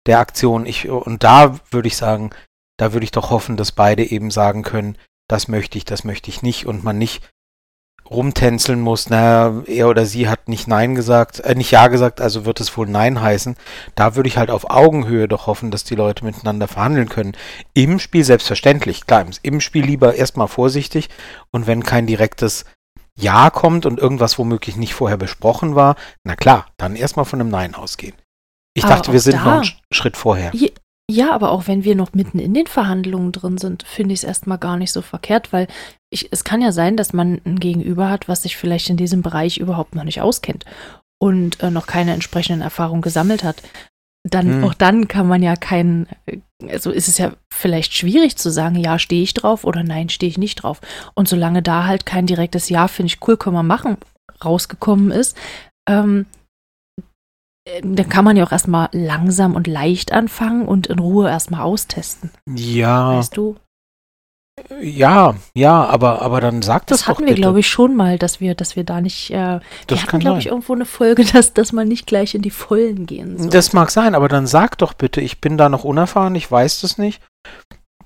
[0.07, 0.65] der Aktion.
[0.65, 2.31] Ich, und da würde ich sagen,
[2.77, 4.97] da würde ich doch hoffen, dass beide eben sagen können,
[5.29, 7.29] das möchte ich, das möchte ich nicht und man nicht
[8.09, 12.45] rumtänzeln muss, naja, er oder sie hat nicht Nein gesagt, äh, nicht Ja gesagt, also
[12.45, 13.55] wird es wohl Nein heißen.
[13.95, 17.33] Da würde ich halt auf Augenhöhe doch hoffen, dass die Leute miteinander verhandeln können.
[17.73, 21.09] Im Spiel selbstverständlich, klar, im Spiel lieber erstmal vorsichtig
[21.51, 22.65] und wenn kein direktes
[23.17, 27.49] Ja kommt und irgendwas womöglich nicht vorher besprochen war, na klar, dann erstmal von einem
[27.49, 28.15] Nein ausgehen.
[28.77, 30.51] Ich Aber dachte, wir sind da- noch einen Sch- Schritt vorher.
[31.09, 34.23] Ja, aber auch wenn wir noch mitten in den Verhandlungen drin sind, finde ich es
[34.23, 35.67] erstmal gar nicht so verkehrt, weil
[36.09, 39.21] ich, es kann ja sein, dass man ein Gegenüber hat, was sich vielleicht in diesem
[39.21, 40.65] Bereich überhaupt noch nicht auskennt
[41.19, 43.61] und äh, noch keine entsprechenden Erfahrungen gesammelt hat.
[44.27, 44.63] Dann, Hm.
[44.63, 48.75] auch dann kann man ja keinen, äh, also ist es ja vielleicht schwierig zu sagen,
[48.75, 50.81] ja, stehe ich drauf oder nein, stehe ich nicht drauf.
[51.13, 53.97] Und solange da halt kein direktes Ja, finde ich cool, können wir machen,
[54.43, 55.37] rausgekommen ist,
[55.87, 56.34] ähm, äh,
[57.81, 62.31] dann kann man ja auch erstmal langsam und leicht anfangen und in Ruhe erstmal austesten.
[62.55, 63.55] Ja, Weißt du?
[64.79, 67.41] ja, ja, aber, aber dann sag das, Das, doch hatten wir, bitte.
[67.41, 69.31] glaube ich, schon mal, dass wir, dass wir da nicht.
[69.31, 72.35] Äh, wir das hatten, kann glaube ich, irgendwo eine Folge, dass, dass man nicht gleich
[72.35, 73.49] in die Vollen gehen soll.
[73.49, 76.81] Das mag sein, aber dann sag doch bitte, ich bin da noch unerfahren, ich weiß
[76.81, 77.21] das nicht.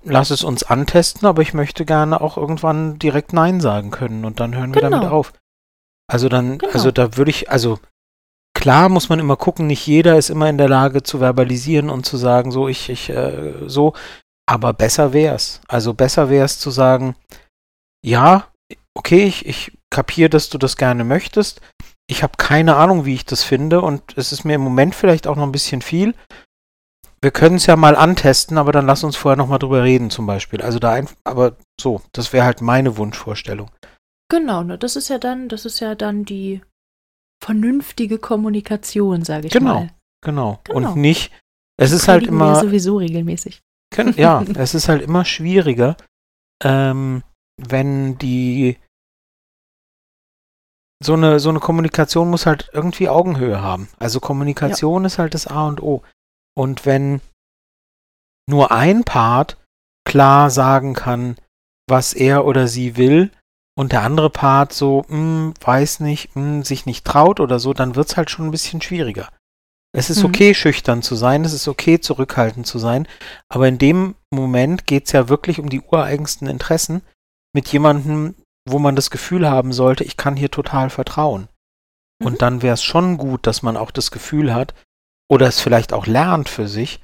[0.04, 4.40] Lass es uns antesten, aber ich möchte gerne auch irgendwann direkt Nein sagen können und
[4.40, 4.98] dann hören wir Genau.
[4.98, 5.34] damit auf.
[6.10, 6.72] Also dann, Genau.
[6.74, 7.78] also da würde ich, also
[8.60, 12.06] klar muss man immer gucken, nicht jeder ist immer in der Lage zu verbalisieren und
[12.06, 13.94] zu sagen, so ich, ich, äh, so,
[14.46, 15.62] aber besser wär's.
[15.70, 17.16] Also besser wär's zu sagen,
[18.06, 18.48] ja,
[18.94, 21.62] okay, ich, ich kapiere, dass du das gerne möchtest.
[22.08, 25.26] Ich habe keine Ahnung, wie ich das finde und es ist mir im Moment vielleicht
[25.26, 26.14] auch noch ein bisschen viel.
[27.22, 30.10] Wir können es ja mal antesten, aber dann lass uns vorher noch mal drüber reden
[30.10, 30.62] zum Beispiel.
[30.62, 33.72] Also da ein, aber so, das wäre halt meine Wunschvorstellung.
[34.30, 36.62] Genau, ne, das ist ja dann, das ist ja dann die
[37.42, 39.74] vernünftige Kommunikation, sage ich Genau.
[39.74, 39.90] mal.
[40.22, 40.60] Genau.
[40.64, 40.78] Genau.
[40.92, 41.32] Und nicht,
[41.78, 43.62] es ist halt Predigen wir immer, sowieso regelmäßig.
[43.94, 45.96] können, ja, es ist halt immer schwieriger,
[46.64, 47.24] ähm,
[47.58, 48.78] wenn die
[51.02, 53.88] so eine, so eine Kommunikation muss halt irgendwie Augenhöhe haben.
[54.00, 56.04] Also Kommunikation ist halt das A und O.
[56.58, 57.22] Und wenn
[58.50, 59.58] nur ein Part
[60.06, 61.38] klar sagen kann,
[61.88, 63.32] was er oder sie will,
[63.78, 67.96] und der andere Part so, hm, weiß nicht, hm, sich nicht traut oder so, dann
[67.96, 69.30] wird's halt schon ein bisschen schwieriger.
[69.92, 70.26] Es ist Mhm.
[70.26, 73.08] okay, schüchtern zu sein, es ist okay, zurückhaltend zu sein,
[73.50, 77.02] aber in dem Moment geht's ja wirklich um die ureigensten Interessen
[77.56, 78.36] mit jemandem,
[78.68, 81.48] wo man das Gefühl haben sollte, ich kann hier total vertrauen.
[82.22, 82.28] Mhm.
[82.28, 84.76] Und dann wäre es schon gut, dass man auch das Gefühl hat,
[85.32, 87.04] oder es vielleicht auch lernt für sich,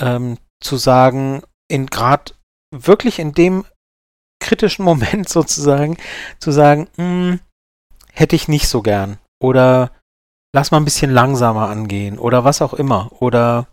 [0.00, 2.32] ähm, zu sagen, in gerade
[2.74, 3.66] wirklich in dem
[4.42, 5.96] kritischen Moment sozusagen,
[6.38, 7.40] zu sagen, "Hm,
[8.12, 9.18] hätte ich nicht so gern.
[9.40, 9.90] Oder
[10.54, 13.10] lass mal ein bisschen langsamer angehen oder was auch immer.
[13.20, 13.66] Oder,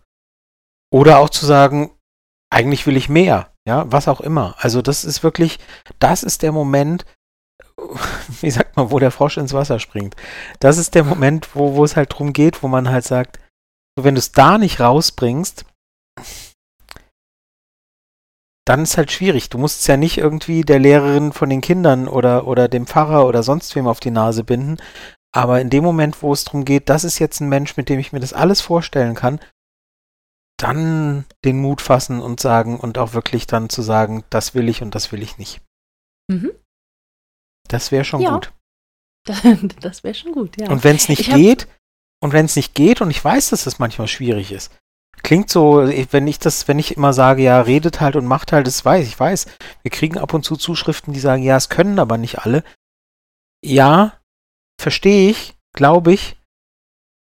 [0.92, 1.92] oder auch zu sagen,
[2.52, 3.52] eigentlich will ich mehr.
[3.68, 4.56] Ja, was auch immer.
[4.58, 5.60] Also das ist wirklich,
[6.00, 7.06] das ist der Moment,
[8.42, 10.16] wie sagt man, wo der Frosch ins Wasser springt.
[10.60, 13.40] Das ist der Moment, wo, wo es halt drum geht, wo man halt sagt,
[14.00, 15.66] wenn du es da nicht rausbringst,
[18.70, 19.50] dann ist halt schwierig.
[19.50, 23.26] Du musst es ja nicht irgendwie der Lehrerin von den Kindern oder, oder dem Pfarrer
[23.26, 24.78] oder sonst wem auf die Nase binden.
[25.32, 28.00] Aber in dem Moment, wo es darum geht, das ist jetzt ein Mensch, mit dem
[28.00, 29.40] ich mir das alles vorstellen kann,
[30.58, 34.84] dann den Mut fassen und sagen und auch wirklich dann zu sagen, das will ich
[34.84, 35.62] und das will ich nicht.
[36.30, 36.52] Mhm.
[37.68, 38.34] Das wäre schon Ja.
[38.34, 38.54] gut.
[39.82, 40.70] Das, wäre schon gut, ja.
[40.70, 41.68] Und wenn es nicht Ich geht,
[42.22, 44.72] und wenn es nicht geht, und ich weiß, dass das manchmal schwierig ist,
[45.24, 45.78] klingt so,
[46.12, 49.08] wenn ich das, wenn ich immer sage, ja, redet halt und macht halt, das weiß
[49.08, 49.48] ich, weiß.
[49.82, 52.64] Wir kriegen ab und zu Zuschriften, die sagen, ja, es können aber nicht alle.
[53.64, 54.20] Ja,
[54.80, 56.38] verstehe ich, glaube ich,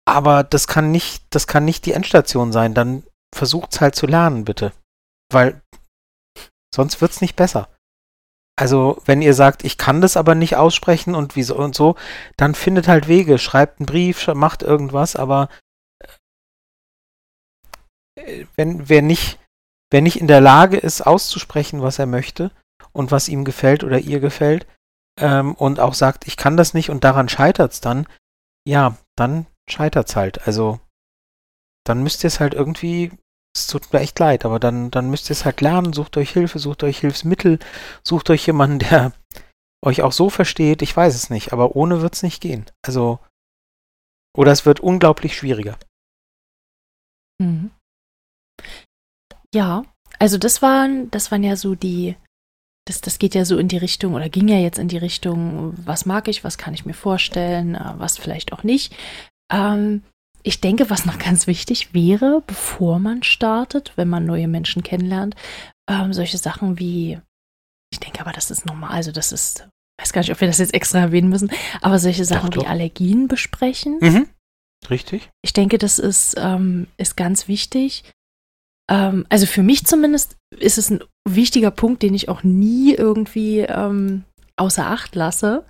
[0.07, 2.75] aber das kann nicht, das kann nicht die Endstation sein.
[2.75, 3.03] Dann
[3.35, 4.73] versucht's halt zu lernen, bitte.
[5.31, 5.61] Weil
[6.75, 7.69] sonst wird's nicht besser.
[8.59, 11.97] Also, wenn ihr sagt, ich kann das aber nicht aussprechen und wieso und so,
[12.39, 15.51] dann findet halt Wege, schreibt einen Brief, macht irgendwas, aber
[18.57, 19.39] wenn wer nicht,
[19.91, 22.51] wer nicht in der Lage ist, auszusprechen, was er möchte
[22.93, 24.67] und was ihm gefällt oder ihr gefällt,
[25.19, 28.07] ähm, und auch sagt, ich kann das nicht und daran scheitert's dann,
[28.67, 30.47] ja, dann scheitert's halt.
[30.47, 30.81] Also,
[31.85, 33.13] dann müsst ihr es halt irgendwie,
[33.57, 36.31] es tut mir echt leid, aber dann, dann müsst ihr es halt lernen, sucht euch
[36.31, 37.59] Hilfe, sucht euch Hilfsmittel,
[38.05, 39.13] sucht euch jemanden, der
[39.85, 42.67] euch auch so versteht, ich weiß es nicht, aber ohne wird's nicht gehen.
[42.85, 43.21] Also,
[44.37, 45.79] oder es wird unglaublich schwieriger.
[47.41, 47.71] Mhm.
[49.55, 49.85] Ja,
[50.19, 52.17] also das waren, das waren ja so die,
[52.87, 55.75] das, das geht ja so in die Richtung oder ging ja jetzt in die Richtung,
[55.77, 58.95] was mag ich, was kann ich mir vorstellen, äh, was vielleicht auch nicht.
[59.53, 60.03] Ähm,
[60.43, 65.35] ich denke, was noch ganz wichtig wäre, bevor man startet, wenn man neue Menschen kennenlernt,
[65.91, 67.19] ähm, solche Sachen wie,
[67.93, 69.69] ich denke aber, das ist normal, also das ist,
[70.01, 71.51] weiß gar nicht, ob wir das jetzt extra erwähnen müssen,
[71.83, 72.63] aber solche Sachen doch.
[72.63, 73.99] wie Allergien besprechen.
[74.01, 74.29] Mhm.
[74.89, 75.31] Richtig?
[75.43, 78.05] Ich denke, das ist, ähm, ist ganz wichtig.
[78.91, 83.61] Ähm, also für mich zumindest ist es ein wichtiger Punkt, den ich auch nie irgendwie
[83.61, 84.25] ähm,
[84.57, 85.65] außer Acht lasse.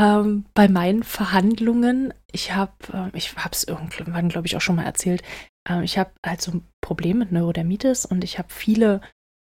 [0.00, 4.76] Ähm, bei meinen Verhandlungen, ich habe, ähm, ich habe es irgendwann, glaube ich, auch schon
[4.76, 5.22] mal erzählt,
[5.68, 9.00] ähm, ich habe halt so ein Problem mit Neurodermitis und ich habe viele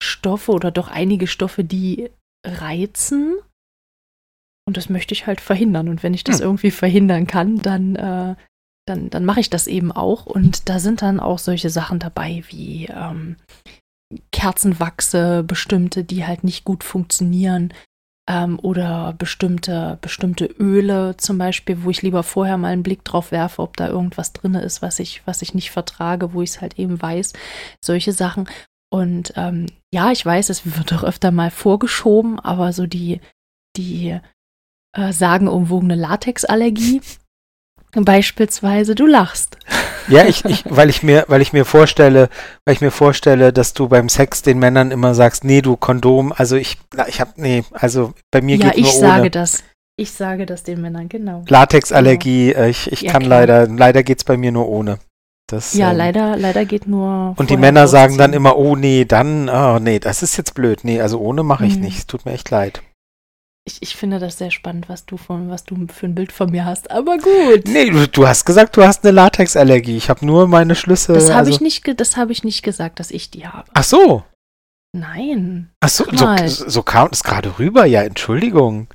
[0.02, 2.10] Stoffe oder doch einige Stoffe, die
[2.44, 3.36] reizen.
[4.66, 5.88] Und das möchte ich halt verhindern.
[5.88, 6.46] Und wenn ich das Hm.
[6.46, 8.36] irgendwie verhindern kann, dann äh,
[8.86, 10.26] dann, dann mache ich das eben auch.
[10.26, 13.36] Und da sind dann auch solche Sachen dabei wie ähm,
[14.32, 17.72] Kerzenwachse, bestimmte, die halt nicht gut funktionieren.
[18.26, 23.32] Ähm, oder bestimmte, bestimmte Öle zum Beispiel, wo ich lieber vorher mal einen Blick drauf
[23.32, 26.60] werfe, ob da irgendwas drin ist, was ich, was ich nicht vertrage, wo ich es
[26.62, 27.34] halt eben weiß.
[27.84, 28.48] Solche Sachen.
[28.90, 33.20] Und ähm, ja, ich weiß, es wird auch öfter mal vorgeschoben, aber so die,
[33.76, 34.18] die
[34.94, 37.02] äh, sagenumwogene Latexallergie,
[37.96, 39.56] Beispielsweise, du lachst.
[40.08, 42.28] Ja, ich, ich, weil ich mir, weil ich mir vorstelle,
[42.64, 46.32] weil ich mir vorstelle, dass du beim Sex den Männern immer sagst, nee, du Kondom,
[46.36, 49.00] also ich, ich hab, nee, also bei mir ja, geht nur ich ohne.
[49.08, 49.62] sage das.
[49.96, 51.44] Ich sage das den Männern, genau.
[51.48, 53.40] Latexallergie, äh, ich, ich Ja, kann klar.
[53.40, 54.98] leider, leider geht's bei mir nur ohne.
[55.46, 57.34] Das, Ja, ähm, leider, leider geht nur.
[57.36, 60.80] Und die Männer sagen dann immer, oh nee, dann, oh nee, das ist jetzt blöd.
[60.82, 61.82] Nee, also ohne mache ich Mhm.
[61.82, 61.98] nicht.
[61.98, 62.82] Es tut mir echt leid.
[63.66, 66.50] Ich, ich finde das sehr spannend, was du von, was du für ein Bild von
[66.50, 66.90] mir hast.
[66.90, 67.62] Aber gut.
[67.66, 69.96] Nee, du, du hast gesagt, du hast eine Latexallergie.
[69.96, 71.14] Ich habe nur meine Schlüsse.
[71.14, 73.70] das habe also, ich nicht, das habe ich nicht gesagt, dass ich die habe.
[73.72, 74.22] Ach so.
[74.94, 75.70] Nein.
[75.80, 77.86] Ach so, so, so kam es gerade rüber.
[77.86, 78.88] Ja, Entschuldigung.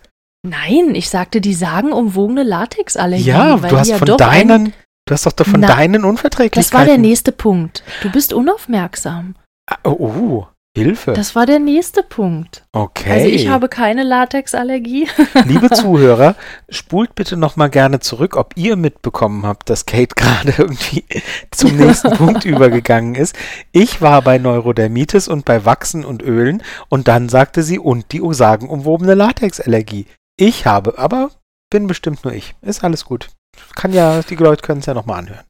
[0.47, 3.25] Nein, ich sagte die sagenumwogene Latexallergie.
[3.25, 4.73] Ja, weil du hast ja von doch deinen, ein-
[5.05, 6.61] du hast doch, doch von Na, deinen Unverträglichkeiten.
[6.61, 7.83] Das war der nächste Punkt.
[8.03, 9.35] Du bist unaufmerksam.
[9.69, 10.47] Ah, Oh, oh,
[10.79, 11.13] Hilfe.
[11.13, 12.63] Das war der nächste Punkt.
[12.71, 13.11] okay.
[13.11, 15.07] Also ich habe keine Latexallergie.
[15.45, 16.35] Liebe Zuhörer,
[16.69, 21.03] spult bitte noch mal gerne zurück, ob ihr mitbekommen habt, dass Kate gerade irgendwie
[21.51, 23.35] zum nächsten Punkt übergegangen ist.
[23.71, 28.21] Ich war bei Neurodermitis und bei Wachsen und Ölen und dann sagte sie und die
[28.29, 30.05] sagenumwobene Latexallergie.
[30.37, 31.31] Ich habe, aber
[31.69, 32.55] bin bestimmt nur ich.
[32.61, 33.29] Ist alles gut.
[33.75, 35.45] Kann ja, die Leute können es ja noch mal anhören.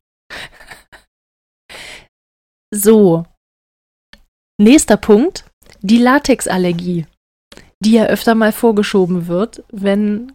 [2.72, 3.26] So.
[4.60, 5.46] Nächster Punkt.
[5.82, 7.06] Die Latexallergie,
[7.80, 10.34] die ja öfter mal vorgeschoben wird, wenn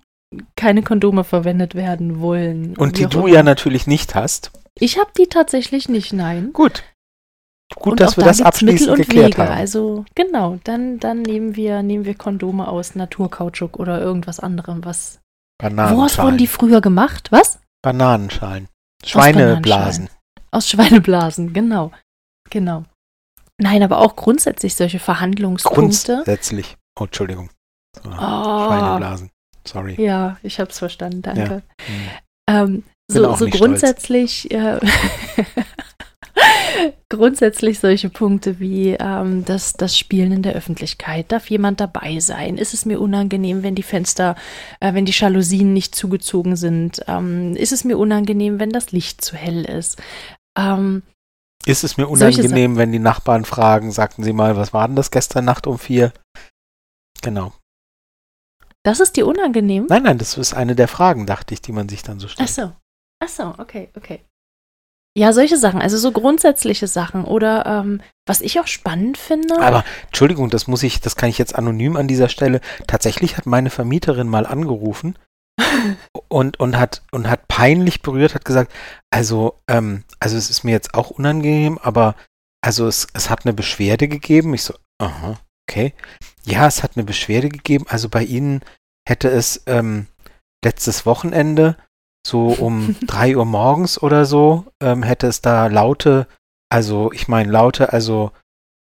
[0.57, 2.77] keine Kondome verwendet werden wollen.
[2.77, 4.51] Und die du ja natürlich nicht hast.
[4.79, 6.53] Ich habe die tatsächlich nicht, nein.
[6.53, 6.83] Gut.
[7.75, 9.43] Gut, und dass wir da das abschließend Mittel und geklärt Wege.
[9.43, 9.59] haben.
[9.59, 15.21] Also genau, dann, dann nehmen wir, nehmen wir Kondome aus Naturkautschuk oder irgendwas anderem, was.
[15.61, 16.39] Woraus wurden Bananenschalen.
[16.39, 17.31] die früher gemacht?
[17.31, 17.61] Was?
[17.83, 18.69] Bananenschalen.
[19.05, 20.09] Schweineblasen.
[20.51, 21.93] Aus Schweineblasen, genau.
[22.51, 22.85] Genau.
[23.61, 26.14] Nein, aber auch grundsätzlich solche Verhandlungspunkte.
[26.14, 26.77] Grundsätzlich.
[26.99, 27.51] Oh, Entschuldigung.
[27.97, 29.31] So, Oh, Schweineblasen.
[29.67, 30.01] Sorry.
[30.01, 31.62] ja, ich hab's verstanden, danke.
[31.87, 31.95] Hm.
[32.49, 34.79] Ähm, so, so grundsätzlich, äh,
[37.09, 41.31] grundsätzlich solche Punkte wie ähm, das, das Spielen in der Öffentlichkeit.
[41.33, 42.59] Darf jemand dabei sein?
[42.59, 44.37] Ist es mir unangenehm, wenn die Fenster,
[44.81, 47.03] äh, wenn die Jalousien nicht zugezogen sind?
[47.07, 50.01] Ähm, ist es mir unangenehm, wenn das Licht zu hell ist?
[50.59, 51.03] Ähm,
[51.66, 55.11] ist es mir unangenehm, wenn die Nachbarn fragen, sagten Sie mal, was war denn das
[55.11, 56.12] gestern Nacht um vier?
[57.22, 57.53] Genau.
[58.83, 59.87] Das ist dir unangenehm?
[59.88, 62.48] Nein, nein, das ist eine der Fragen, dachte ich, die man sich dann so stellt.
[62.48, 62.72] Ach so.
[63.22, 64.22] Ach so, okay, okay.
[65.16, 69.61] Ja, solche Sachen, also so grundsätzliche Sachen oder ähm, was ich auch spannend finde.
[69.61, 72.61] Aber Entschuldigung, das muss ich, das kann ich jetzt anonym an dieser Stelle.
[72.88, 75.16] Tatsächlich hat meine Vermieterin mal angerufen
[76.29, 78.73] und, und hat und hat peinlich berührt, hat gesagt,
[79.11, 82.17] also, ähm, also es ist mir jetzt auch unangenehm, aber
[82.62, 84.55] also es, es hat eine Beschwerde gegeben.
[84.55, 85.38] Ich so, aha,
[85.69, 85.93] okay.
[86.45, 87.85] Ja, es hat eine Beschwerde gegeben.
[87.88, 88.62] Also bei Ihnen
[89.09, 90.07] hätte es ähm,
[90.64, 91.77] letztes Wochenende
[92.27, 96.27] so um drei Uhr morgens oder so ähm, hätte es da laute,
[96.71, 98.33] also ich meine laute, also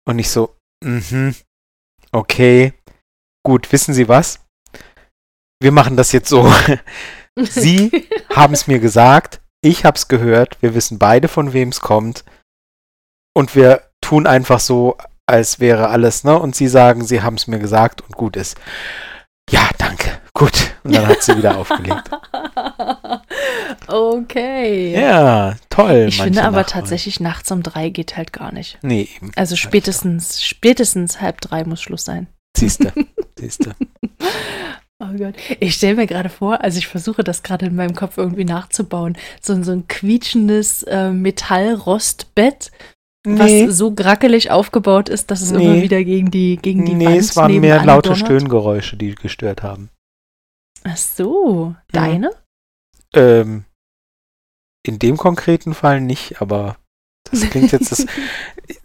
[0.06, 1.36] und ich so, mhm,
[2.12, 2.74] okay,
[3.46, 4.46] gut, wissen Sie was?
[5.62, 6.52] Wir machen das jetzt so.
[7.36, 11.82] Sie haben es mir gesagt, ich habe es gehört, wir wissen beide, von wem es
[11.82, 12.24] kommt
[13.36, 16.40] und wir tun einfach so, als wäre alles, ne?
[16.40, 18.58] Und Sie sagen, Sie haben es mir gesagt und gut ist.
[19.50, 20.20] Ja, danke.
[20.34, 20.72] Gut.
[20.84, 22.10] Und dann hat sie wieder aufgelegt.
[23.88, 24.94] Okay.
[25.00, 26.06] Ja, toll.
[26.10, 26.82] Ich finde aber Nachbarn.
[26.82, 28.78] tatsächlich nachts um drei geht halt gar nicht.
[28.84, 29.32] Nee, eben.
[29.36, 32.28] Also spätestens, spätestens halb drei muss Schluss sein.
[32.56, 32.94] Siehste,
[33.40, 33.76] siehste.
[35.02, 35.36] Oh Gott.
[35.60, 39.18] Ich stelle mir gerade vor, also ich versuche das gerade in meinem Kopf irgendwie nachzubauen,
[39.42, 42.72] so, so ein quietschendes äh, Metallrostbett
[43.28, 43.68] Nee.
[43.68, 45.66] Was so grackelig aufgebaut ist, dass es nee.
[45.66, 49.62] immer wieder gegen die, gegen die nee, Wand es waren mehr laute Stöhngeräusche, die gestört
[49.62, 49.90] haben.
[50.84, 52.32] Ach so, deine?
[53.14, 53.66] Ähm,
[54.84, 56.78] in dem konkreten Fall nicht, aber
[57.30, 58.06] das klingt jetzt, das,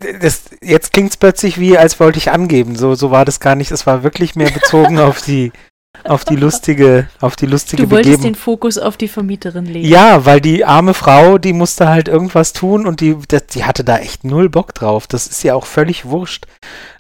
[0.20, 2.74] das jetzt klingt es plötzlich wie, als wollte ich angeben.
[2.74, 3.70] So, so war das gar nicht.
[3.70, 5.52] Es war wirklich mehr bezogen auf die,
[6.02, 8.34] auf die lustige, auf die lustige Du wolltest Begeben.
[8.34, 9.86] den Fokus auf die Vermieterin legen.
[9.88, 13.16] Ja, weil die arme Frau, die musste halt irgendwas tun und die,
[13.52, 15.06] die hatte da echt null Bock drauf.
[15.06, 16.46] Das ist ja auch völlig wurscht.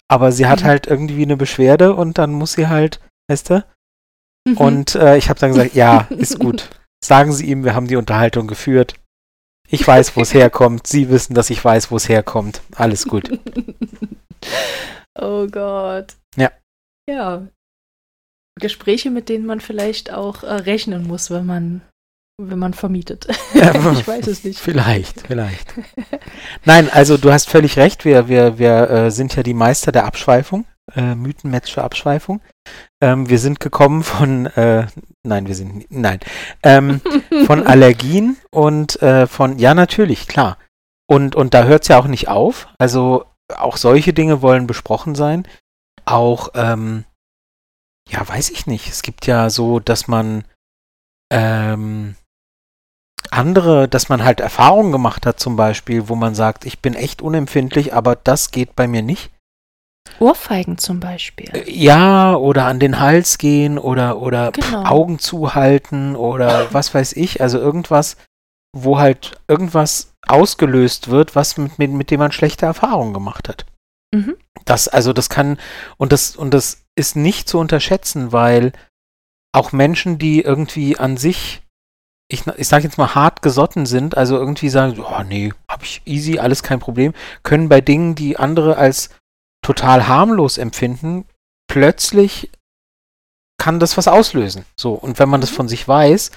[0.08, 0.66] Aber sie hat mhm.
[0.66, 3.64] halt irgendwie eine Beschwerde und dann muss sie halt, weißt du?
[4.48, 4.56] Mhm.
[4.56, 6.68] Und äh, ich habe dann gesagt, ja, ist gut.
[7.04, 8.94] Sagen Sie ihm, wir haben die Unterhaltung geführt.
[9.68, 10.86] Ich weiß, wo es herkommt.
[10.86, 12.62] Sie wissen, dass ich weiß, wo es herkommt.
[12.74, 13.30] Alles gut.
[15.18, 16.14] oh Gott.
[16.36, 16.50] Ja.
[17.08, 17.46] Ja,
[18.60, 21.80] Gespräche, mit denen man vielleicht auch äh, rechnen muss, wenn man,
[22.40, 23.26] wenn man vermietet.
[23.54, 24.58] Ja, ich weiß es nicht.
[24.58, 25.74] Vielleicht, vielleicht.
[26.64, 28.04] Nein, also du hast völlig recht.
[28.04, 32.40] Wir, wir, wir äh, sind ja die Meister der Abschweifung, äh, mythenmetzische Abschweifung.
[33.02, 34.86] Ähm, wir sind gekommen von, äh,
[35.24, 36.20] nein, wir sind, nein,
[36.62, 37.00] ähm,
[37.46, 40.58] von Allergien und äh, von, ja, natürlich, klar.
[41.06, 42.68] Und, und da hört es ja auch nicht auf.
[42.78, 45.46] Also auch solche Dinge wollen besprochen sein.
[46.04, 47.04] Auch, ähm,
[48.08, 48.88] ja, weiß ich nicht.
[48.88, 50.44] Es gibt ja so, dass man
[51.32, 52.16] ähm,
[53.30, 57.22] andere, dass man halt Erfahrungen gemacht hat, zum Beispiel, wo man sagt, ich bin echt
[57.22, 59.30] unempfindlich, aber das geht bei mir nicht.
[60.20, 61.50] Ohrfeigen zum Beispiel.
[61.52, 64.84] Äh, ja, oder an den Hals gehen oder, oder genau.
[64.84, 67.40] Augen zuhalten oder was weiß ich.
[67.40, 68.16] Also irgendwas,
[68.76, 73.66] wo halt irgendwas ausgelöst wird, was mit, mit, mit dem man schlechte Erfahrungen gemacht hat.
[74.14, 74.36] Mhm.
[74.64, 75.58] Das, also das kann,
[75.96, 78.72] und das, und das ist nicht zu unterschätzen, weil
[79.52, 81.62] auch Menschen, die irgendwie an sich,
[82.28, 86.02] ich, ich sage jetzt mal hart gesotten sind, also irgendwie sagen, oh nee, hab ich
[86.04, 89.10] easy, alles kein Problem, können bei Dingen, die andere als
[89.64, 91.26] total harmlos empfinden,
[91.68, 92.50] plötzlich
[93.58, 94.64] kann das was auslösen.
[94.76, 95.56] So, und wenn man das mhm.
[95.56, 96.30] von sich weiß,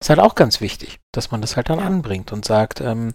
[0.00, 1.86] ist halt auch ganz wichtig, dass man das halt dann ja.
[1.86, 3.14] anbringt und sagt, ähm,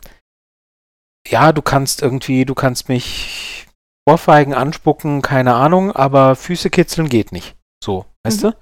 [1.28, 3.68] ja, du kannst irgendwie, du kannst mich
[4.10, 7.56] Ohrfeigen anspucken, keine Ahnung, aber Füße kitzeln geht nicht.
[7.84, 8.48] So, weißt mhm.
[8.48, 8.58] du?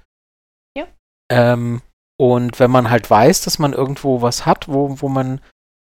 [0.76, 0.86] Ja.
[1.30, 1.82] Ähm,
[2.20, 5.40] und wenn man halt weiß, dass man irgendwo was hat, wo, wo man,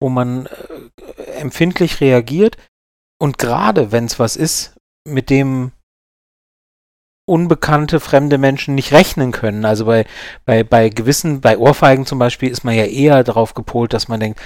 [0.02, 2.56] wo man äh, empfindlich reagiert,
[3.18, 4.76] und gerade wenn es was ist,
[5.08, 5.72] mit dem
[7.28, 9.64] unbekannte fremde Menschen nicht rechnen können.
[9.64, 10.06] Also bei,
[10.44, 14.20] bei, bei gewissen, bei Ohrfeigen zum Beispiel ist man ja eher darauf gepolt, dass man
[14.20, 14.40] denkt,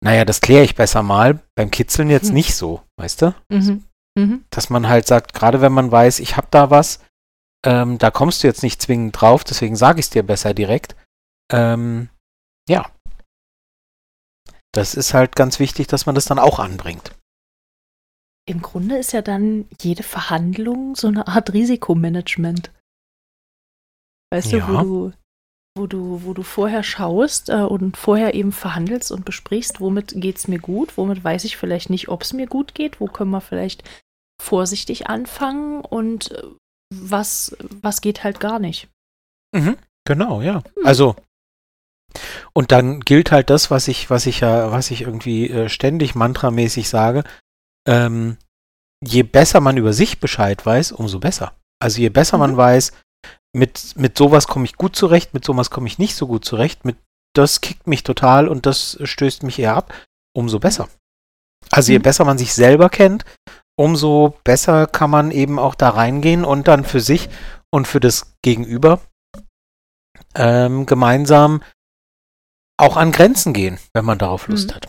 [0.00, 1.40] naja, das kläre ich besser mal.
[1.56, 2.34] Beim Kitzeln jetzt mhm.
[2.34, 3.34] nicht so, weißt du?
[3.48, 3.84] Mhm.
[4.18, 4.44] Mhm.
[4.50, 7.00] Dass man halt sagt, gerade wenn man weiß, ich habe da was,
[7.64, 10.96] ähm, da kommst du jetzt nicht zwingend drauf, deswegen sage ich es dir besser direkt.
[11.52, 12.08] Ähm,
[12.68, 12.90] ja.
[14.72, 17.14] Das ist halt ganz wichtig, dass man das dann auch anbringt.
[18.48, 22.72] Im Grunde ist ja dann jede Verhandlung so eine Art Risikomanagement.
[24.30, 24.66] Weißt ja.
[24.66, 25.12] du, wo du,
[25.76, 30.38] wo du, wo du vorher schaust äh, und vorher eben verhandelst und besprichst, womit geht
[30.38, 33.30] es mir gut, womit weiß ich vielleicht nicht, ob es mir gut geht, wo können
[33.30, 33.84] wir vielleicht
[34.40, 36.42] vorsichtig anfangen und äh,
[36.94, 38.88] was, was geht halt gar nicht.
[39.54, 39.76] Mhm,
[40.06, 40.62] genau, ja.
[40.76, 40.86] Hm.
[40.86, 41.16] Also
[42.52, 46.14] und dann gilt halt das, was ich, was ich ja, was ich irgendwie äh, ständig
[46.14, 47.24] mantramäßig sage.
[47.86, 48.36] Ähm,
[49.04, 51.52] je besser man über sich Bescheid weiß, umso besser.
[51.80, 52.40] Also je besser mhm.
[52.40, 52.92] man weiß,
[53.54, 56.84] mit, mit sowas komme ich gut zurecht, mit sowas komme ich nicht so gut zurecht,
[56.84, 56.96] mit
[57.34, 59.94] das kickt mich total und das stößt mich eher ab,
[60.34, 60.88] umso besser.
[61.70, 62.02] Also je mhm.
[62.02, 63.24] besser man sich selber kennt,
[63.78, 67.28] umso besser kann man eben auch da reingehen und dann für sich
[67.70, 69.00] und für das Gegenüber
[70.34, 71.62] ähm, gemeinsam
[72.76, 74.74] auch an Grenzen gehen, wenn man darauf Lust mhm.
[74.74, 74.88] hat.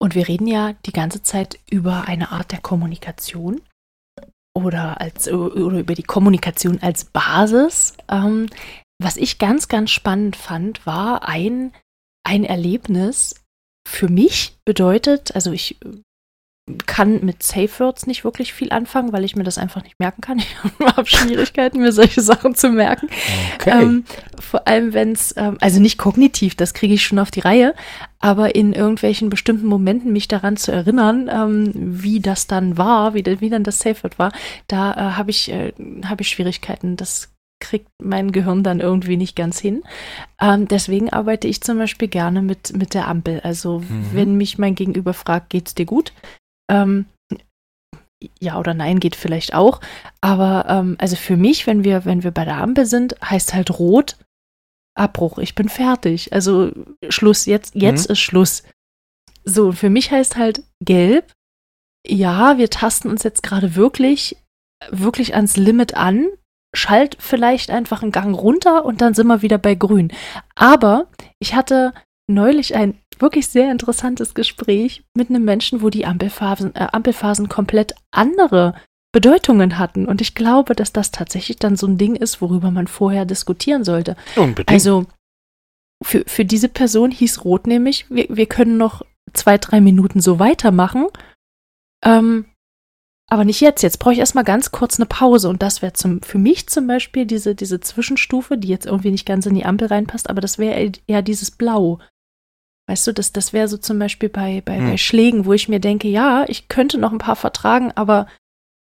[0.00, 3.62] Und wir reden ja die ganze Zeit über eine Art der Kommunikation
[4.56, 7.96] oder, als, oder über die Kommunikation als Basis.
[8.08, 8.48] Ähm,
[9.02, 11.72] was ich ganz, ganz spannend fand, war ein,
[12.24, 13.34] ein Erlebnis
[13.86, 15.78] für mich bedeutet, also ich
[16.86, 20.22] kann mit Safe Words nicht wirklich viel anfangen, weil ich mir das einfach nicht merken
[20.22, 20.38] kann.
[20.78, 23.08] Ich habe Schwierigkeiten, mir solche Sachen zu merken.
[23.56, 23.82] Okay.
[23.82, 24.04] Ähm,
[24.38, 27.74] vor allem, wenn es, ähm, also nicht kognitiv, das kriege ich schon auf die Reihe,
[28.20, 33.24] aber in irgendwelchen bestimmten Momenten mich daran zu erinnern, ähm, wie das dann war, wie,
[33.40, 34.32] wie dann das Safe Word war,
[34.68, 35.72] da äh, habe ich, äh,
[36.04, 36.96] hab ich Schwierigkeiten.
[36.96, 39.82] Das kriegt mein Gehirn dann irgendwie nicht ganz hin.
[40.40, 43.40] Ähm, deswegen arbeite ich zum Beispiel gerne mit, mit der Ampel.
[43.40, 44.06] Also mhm.
[44.12, 46.12] wenn mich mein Gegenüber fragt, geht's dir gut?
[46.70, 47.06] Ähm,
[48.40, 49.80] ja oder nein geht vielleicht auch.
[50.20, 53.78] Aber ähm, also für mich, wenn wir, wenn wir bei der Ampel sind, heißt halt
[53.78, 54.16] rot
[54.96, 55.38] Abbruch.
[55.38, 56.32] Ich bin fertig.
[56.32, 56.70] Also
[57.08, 57.46] Schluss.
[57.46, 58.12] Jetzt, jetzt mhm.
[58.12, 58.62] ist Schluss.
[59.44, 61.32] So, für mich heißt halt gelb.
[62.06, 64.36] Ja, wir tasten uns jetzt gerade wirklich,
[64.90, 66.26] wirklich ans Limit an.
[66.74, 70.12] Schalt vielleicht einfach einen Gang runter und dann sind wir wieder bei grün.
[70.54, 71.08] Aber
[71.38, 71.92] ich hatte
[72.26, 77.94] neulich ein wirklich sehr interessantes Gespräch mit einem Menschen, wo die Ampelphasen, äh, Ampelphasen komplett
[78.10, 78.74] andere
[79.12, 80.06] Bedeutungen hatten.
[80.06, 83.84] Und ich glaube, dass das tatsächlich dann so ein Ding ist, worüber man vorher diskutieren
[83.84, 84.16] sollte.
[84.36, 84.68] Unbedingt.
[84.68, 85.06] Also
[86.02, 89.02] für, für diese Person hieß Rot nämlich, wir, wir können noch
[89.32, 91.06] zwei, drei Minuten so weitermachen.
[92.04, 92.46] Ähm,
[93.30, 93.82] aber nicht jetzt.
[93.82, 95.48] Jetzt brauche ich erstmal ganz kurz eine Pause.
[95.48, 95.92] Und das wäre
[96.22, 99.88] für mich zum Beispiel diese, diese Zwischenstufe, die jetzt irgendwie nicht ganz in die Ampel
[99.88, 102.00] reinpasst, aber das wäre eher dieses Blau.
[102.86, 104.90] Weißt du, das, das wäre so zum Beispiel bei, bei, hm.
[104.90, 108.26] bei Schlägen, wo ich mir denke, ja, ich könnte noch ein paar vertragen, aber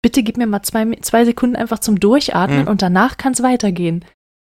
[0.01, 2.67] bitte gib mir mal zwei, zwei Sekunden einfach zum Durchatmen hm.
[2.67, 4.03] und danach kann es weitergehen.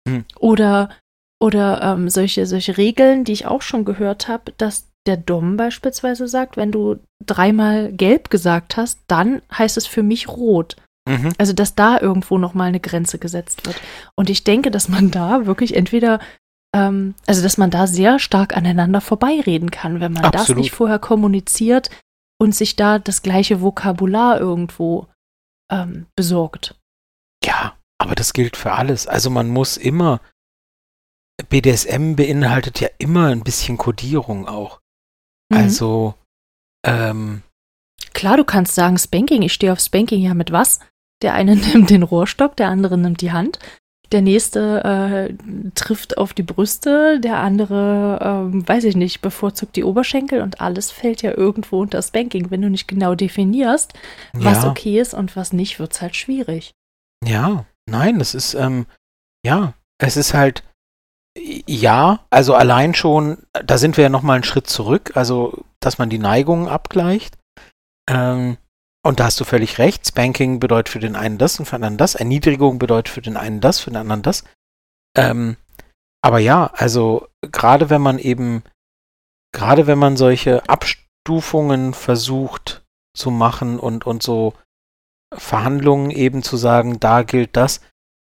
[0.08, 0.24] Hm.
[0.38, 0.90] Oder,
[1.38, 6.28] oder ähm, solche, solche Regeln, die ich auch schon gehört habe, dass der Dom beispielsweise
[6.28, 10.76] sagt, wenn du dreimal gelb gesagt hast, dann heißt es für mich rot.
[11.08, 11.32] Mhm.
[11.38, 13.80] Also, dass da irgendwo nochmal eine Grenze gesetzt wird.
[14.16, 16.18] Und ich denke, dass man da wirklich entweder
[16.76, 20.48] ähm, also dass man da sehr stark aneinander vorbeireden kann, wenn man Absolut.
[20.48, 21.90] das nicht vorher kommuniziert
[22.38, 25.06] und sich da das gleiche Vokabular irgendwo
[25.72, 26.74] ähm, besorgt.
[27.42, 29.06] Ja, aber das gilt für alles.
[29.06, 30.20] Also man muss immer,
[31.48, 34.80] BDSM beinhaltet ja immer ein bisschen Kodierung auch.
[35.50, 35.56] Mhm.
[35.56, 36.14] Also,
[36.84, 37.42] ähm,
[38.12, 40.80] Klar, du kannst sagen Spanking, ich stehe auf Spanking ja mit was?
[41.22, 43.58] Der eine nimmt den Rohrstock, der andere nimmt die Hand.
[44.12, 49.84] Der nächste äh, trifft auf die Brüste, der andere, ähm, weiß ich nicht, bevorzugt die
[49.84, 52.50] Oberschenkel und alles fällt ja irgendwo unter das Banking.
[52.50, 53.94] Wenn du nicht genau definierst,
[54.32, 54.70] was ja.
[54.70, 56.72] okay ist und was nicht, wird es halt schwierig.
[57.24, 58.86] Ja, nein, das ist, ähm,
[59.44, 60.62] ja, es ist halt,
[61.36, 66.10] ja, also allein schon, da sind wir ja nochmal einen Schritt zurück, also, dass man
[66.10, 67.36] die Neigungen abgleicht.
[68.08, 68.56] Ähm,
[69.06, 70.06] und da hast du völlig recht.
[70.06, 72.14] Spanking bedeutet für den einen das und für den anderen das.
[72.14, 74.44] Erniedrigung bedeutet für den einen das, für den anderen das.
[75.16, 75.56] Ähm,
[76.22, 78.64] aber ja, also gerade wenn man eben,
[79.52, 82.84] gerade wenn man solche Abstufungen versucht
[83.14, 84.54] zu machen und, und so
[85.32, 87.80] Verhandlungen eben zu sagen, da gilt das,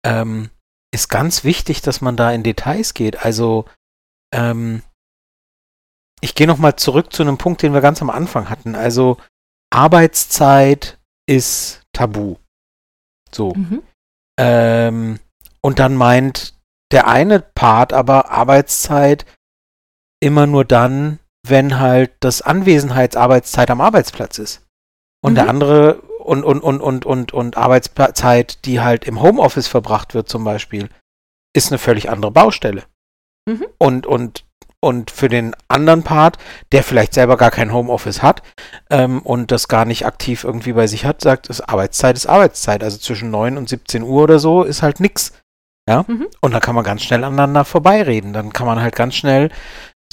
[0.04, 0.50] ähm,
[0.92, 3.24] ist ganz wichtig, dass man da in Details geht.
[3.24, 3.64] Also
[4.32, 4.82] ähm,
[6.20, 8.74] ich gehe nochmal zurück zu einem Punkt, den wir ganz am Anfang hatten.
[8.74, 9.18] Also
[9.74, 12.36] Arbeitszeit ist tabu.
[13.32, 13.54] So.
[13.54, 13.82] Mhm.
[14.38, 15.18] Ähm,
[15.60, 16.54] und dann meint
[16.92, 19.26] der eine Part aber Arbeitszeit
[20.20, 24.64] immer nur dann, wenn halt das Anwesenheitsarbeitszeit am Arbeitsplatz ist.
[25.22, 25.36] Und mhm.
[25.36, 30.28] der andere und, und, und, und, und, und Arbeitszeit, die halt im Homeoffice verbracht wird
[30.28, 30.88] zum Beispiel,
[31.54, 32.84] ist eine völlig andere Baustelle.
[33.46, 33.66] Mhm.
[33.78, 34.44] Und, und
[34.84, 36.38] und für den anderen Part,
[36.72, 38.42] der vielleicht selber gar kein Homeoffice hat
[38.90, 42.84] ähm, und das gar nicht aktiv irgendwie bei sich hat, sagt, das Arbeitszeit ist Arbeitszeit.
[42.84, 45.32] Also zwischen 9 und 17 Uhr oder so ist halt nix.
[45.88, 46.04] Ja?
[46.06, 46.28] Mhm.
[46.40, 48.32] Und dann kann man ganz schnell aneinander vorbeireden.
[48.32, 49.50] Dann kann man halt ganz schnell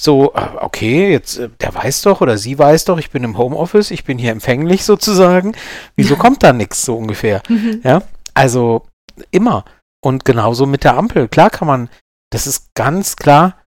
[0.00, 3.38] so, äh, okay, jetzt, äh, der weiß doch oder sie weiß doch, ich bin im
[3.38, 5.54] Homeoffice, ich bin hier empfänglich sozusagen.
[5.96, 7.42] Wieso kommt da nichts so ungefähr?
[7.52, 7.80] Mhm.
[7.84, 8.02] Ja,
[8.34, 8.86] also
[9.30, 9.64] immer.
[10.02, 11.28] Und genauso mit der Ampel.
[11.28, 11.90] Klar kann man,
[12.30, 13.61] das ist ganz klar,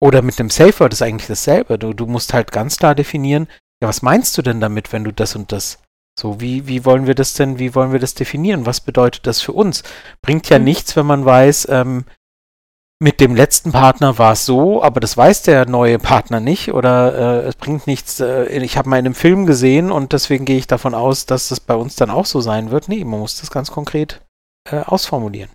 [0.00, 1.78] oder mit einem Safe Word ist eigentlich dasselbe.
[1.78, 3.48] Du, du musst halt ganz klar definieren,
[3.82, 5.78] ja, was meinst du denn damit, wenn du das und das
[6.18, 8.66] so, wie, wie wollen wir das denn, wie wollen wir das definieren?
[8.66, 9.82] Was bedeutet das für uns?
[10.22, 10.64] Bringt ja Mhm.
[10.64, 12.04] nichts, wenn man weiß, ähm,
[13.02, 17.44] mit dem letzten Partner war es so, aber das weiß der neue Partner nicht oder
[17.44, 20.58] äh, es bringt nichts, äh, ich habe mal in einem Film gesehen und deswegen gehe
[20.58, 22.88] ich davon aus, dass das bei uns dann auch so sein wird.
[22.88, 24.20] Nee, man muss das ganz konkret
[24.68, 25.50] äh, ausformulieren.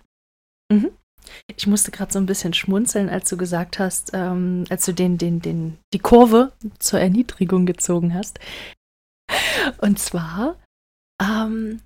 [1.56, 5.18] Ich musste gerade so ein bisschen schmunzeln, als du gesagt hast, ähm, als du den,
[5.18, 8.38] den, den, die Kurve zur Erniedrigung gezogen hast.
[9.78, 10.56] Und zwar
[11.22, 11.80] ähm,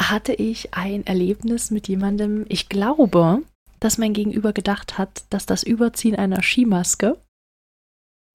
[0.00, 3.42] hatte ich ein Erlebnis mit jemandem, ich glaube,
[3.80, 7.18] dass mein Gegenüber gedacht hat, dass das Überziehen einer Skimaske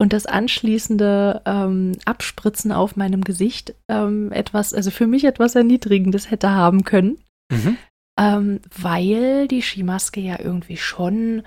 [0.00, 6.30] und das anschließende ähm, Abspritzen auf meinem Gesicht ähm, etwas, also für mich etwas Erniedrigendes
[6.30, 7.18] hätte haben können.
[7.50, 7.76] Mhm.
[8.18, 11.46] Ähm, weil die Skimaske ja irgendwie schon,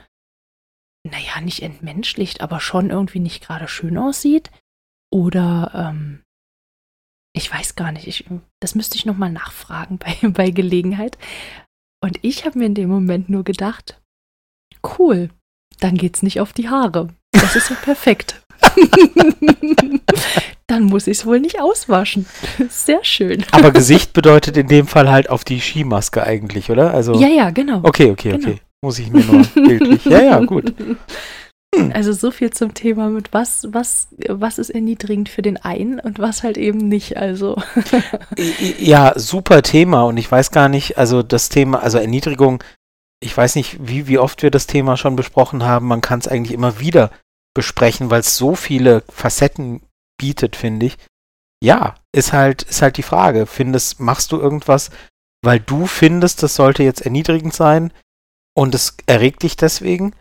[1.07, 4.51] naja, nicht entmenschlicht, aber schon irgendwie nicht gerade schön aussieht.
[5.11, 6.23] Oder, ähm,
[7.35, 8.25] ich weiß gar nicht, ich,
[8.61, 11.17] das müsste ich nochmal nachfragen bei, bei Gelegenheit.
[12.03, 14.01] Und ich habe mir in dem Moment nur gedacht,
[14.97, 15.29] cool,
[15.79, 17.13] dann geht's nicht auf die Haare.
[17.31, 18.44] Das ist ja perfekt.
[20.67, 22.25] dann muss ich es wohl nicht auswaschen.
[22.69, 23.43] Sehr schön.
[23.51, 26.93] Aber Gesicht bedeutet in dem Fall halt auf die Skimaske eigentlich, oder?
[26.93, 27.81] Also, Ja, ja, genau.
[27.83, 28.47] okay, okay, Genau.
[28.47, 28.59] okay.
[28.81, 30.05] Muss ich mir nur bildlich.
[30.05, 30.73] Ja, ja, gut.
[31.75, 31.91] Hm.
[31.93, 36.19] Also so viel zum Thema mit was, was, was ist erniedrigend für den einen und
[36.19, 37.17] was halt eben nicht.
[37.17, 37.57] Also.
[38.79, 42.63] Ja, super Thema und ich weiß gar nicht, also das Thema, also Erniedrigung,
[43.19, 45.87] ich weiß nicht, wie, wie oft wir das Thema schon besprochen haben.
[45.87, 47.09] Man kann es eigentlich immer wieder
[47.55, 49.81] besprechen, weil es so viele Facetten
[50.19, 50.97] bietet, finde ich.
[51.63, 53.47] Ja, ist halt, ist halt die Frage.
[53.47, 54.91] Findest, machst du irgendwas,
[55.43, 57.91] weil du findest, das sollte jetzt erniedrigend sein
[58.55, 60.13] und es erregt dich deswegen?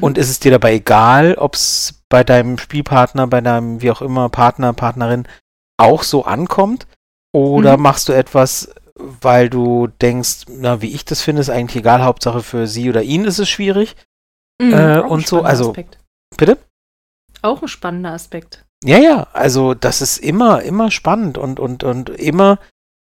[0.00, 4.02] Und ist es dir dabei egal, ob es bei deinem Spielpartner, bei deinem, wie auch
[4.02, 5.28] immer, Partner, Partnerin
[5.76, 6.88] auch so ankommt?
[7.32, 7.82] Oder Mhm.
[7.84, 12.42] machst du etwas, weil du denkst, na, wie ich das finde, ist eigentlich egal, Hauptsache
[12.42, 13.94] für sie oder ihn ist es schwierig?
[14.60, 15.98] Mhm, äh, und so, also- Aspekt.
[16.36, 16.58] Bitte?
[17.42, 18.64] Auch ein spannender Aspekt.
[18.84, 22.58] Ja, ja, also das ist immer, immer spannend und, und, und immer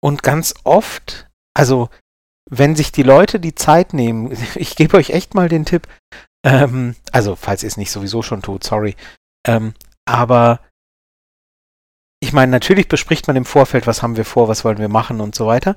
[0.01, 1.89] und ganz oft, also
[2.49, 5.87] wenn sich die Leute die Zeit nehmen, ich gebe euch echt mal den Tipp,
[6.43, 8.95] ähm, also falls ihr es nicht sowieso schon tut, sorry,
[9.47, 9.73] ähm,
[10.05, 10.61] aber
[12.21, 15.21] ich meine, natürlich bespricht man im Vorfeld, was haben wir vor, was wollen wir machen
[15.21, 15.75] und so weiter,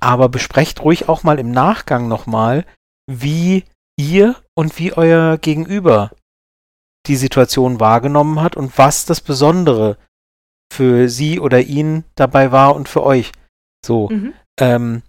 [0.00, 2.64] aber besprecht ruhig auch mal im Nachgang nochmal,
[3.06, 3.64] wie
[3.96, 6.10] ihr und wie euer Gegenüber
[7.06, 9.98] die Situation wahrgenommen hat und was das Besondere
[10.72, 13.32] für sie oder ihn dabei war und für euch.
[13.84, 14.32] So, Mhm.
[14.60, 15.02] ähm,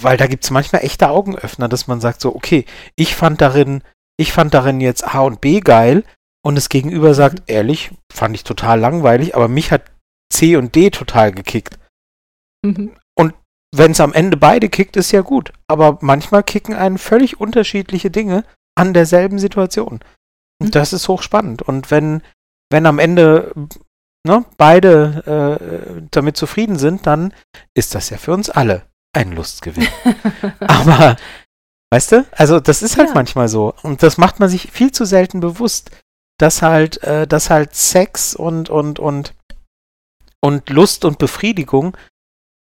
[0.00, 2.66] weil da gibt es manchmal echte Augenöffner, dass man sagt so, okay,
[2.96, 3.82] ich fand darin,
[4.18, 6.04] ich fand darin jetzt A und B geil
[6.44, 9.90] und das Gegenüber sagt, ehrlich, fand ich total langweilig, aber mich hat
[10.32, 11.78] C und D total gekickt.
[12.64, 12.92] Mhm.
[13.74, 15.50] Wenn es am Ende beide kickt, ist ja gut.
[15.66, 18.44] Aber manchmal kicken einen völlig unterschiedliche Dinge
[18.74, 20.00] an derselben Situation.
[20.66, 20.70] Mhm.
[20.70, 21.62] das ist hochspannend.
[21.62, 22.22] Und wenn,
[22.70, 23.52] wenn am Ende
[24.26, 25.58] ne, beide
[25.98, 27.34] äh, damit zufrieden sind, dann
[27.74, 28.82] ist das ja für uns alle
[29.14, 29.88] ein Lustgewinn.
[30.60, 31.16] Aber,
[31.90, 33.14] weißt du, also das ist halt Ja.
[33.14, 33.74] manchmal so.
[33.82, 35.90] Und das macht man sich viel zu selten bewusst,
[36.38, 39.34] dass halt, äh, dass halt Sex und, und, und,
[40.40, 41.96] und Lust und Befriedigung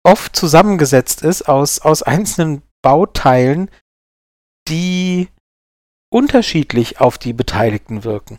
[0.03, 3.71] oft zusammengesetzt ist aus, aus einzelnen Bauteilen,
[4.67, 5.29] die
[6.11, 8.39] unterschiedlich auf die Beteiligten wirken.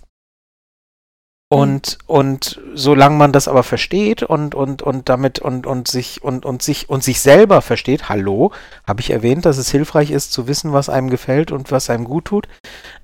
[1.54, 6.46] Und, und solange man das aber versteht und, und, und damit und, und sich und,
[6.46, 8.54] und sich und sich selber versteht, hallo,
[8.88, 12.06] habe ich erwähnt, dass es hilfreich ist zu wissen, was einem gefällt und was einem
[12.06, 12.48] gut tut,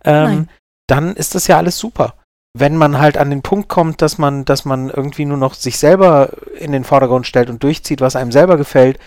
[0.05, 0.47] ähm,
[0.87, 2.13] dann ist das ja alles super.
[2.57, 5.77] Wenn man halt an den Punkt kommt, dass man, dass man irgendwie nur noch sich
[5.77, 8.97] selber in den Vordergrund stellt und durchzieht, was einem selber gefällt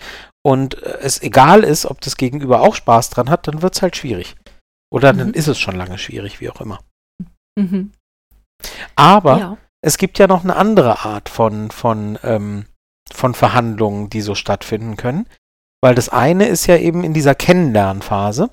[0.43, 3.97] und es egal ist, ob das Gegenüber auch Spaß dran hat, dann wird es halt
[3.97, 4.37] schwierig.
[4.93, 5.35] Oder dann Mhm.
[5.35, 6.81] ist es schon lange schwierig, wie auch immer.
[7.59, 7.93] Mhm.
[8.97, 9.57] Aber Ja.
[9.83, 12.67] es gibt ja noch eine andere Art von, von, ähm,
[13.13, 15.27] von Verhandlungen, die so stattfinden können.
[15.83, 18.51] Weil das eine ist ja eben in dieser Kennenlernphase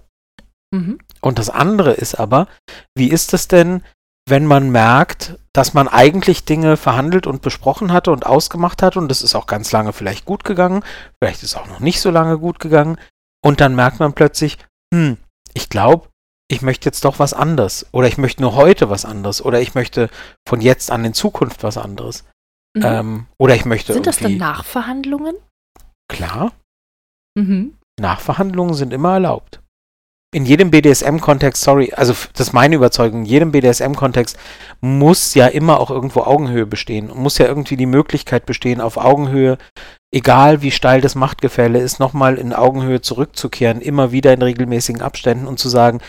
[0.73, 0.99] Mhm.
[1.21, 2.47] und das andere ist aber,
[2.95, 3.83] wie ist es denn,
[4.29, 9.09] wenn man merkt, dass man eigentlich Dinge verhandelt und besprochen hatte und ausgemacht hat und
[9.11, 10.83] es ist auch ganz lange vielleicht gut gegangen,
[11.21, 12.97] vielleicht ist auch noch nicht so lange gut gegangen
[13.43, 14.57] und dann merkt man plötzlich,
[14.93, 15.17] hm,
[15.53, 16.09] ich glaube,
[16.49, 19.75] ich möchte jetzt doch was anderes oder ich möchte nur heute was anderes oder ich
[19.75, 20.09] möchte
[20.47, 22.23] von jetzt an in Zukunft was anderes.
[22.75, 22.83] Mhm.
[22.83, 23.93] Ähm, oder ich möchte.
[23.93, 25.35] Sind das dann Nachverhandlungen?
[26.09, 26.53] Klar.
[27.37, 27.77] Mhm.
[27.99, 29.61] Nachverhandlungen sind immer erlaubt.
[30.35, 34.37] In jedem BDSM-Kontext, sorry, also das ist meine Überzeugung, in jedem BDSM-Kontext
[34.81, 37.09] muss ja immer auch irgendwo Augenhöhe bestehen.
[37.15, 39.57] Muss ja irgendwie die Möglichkeit bestehen, auf Augenhöhe,
[40.13, 45.47] egal wie steil das Machtgefälle ist, nochmal in Augenhöhe zurückzukehren, immer wieder in regelmäßigen Abständen
[45.47, 46.01] und zu sagen,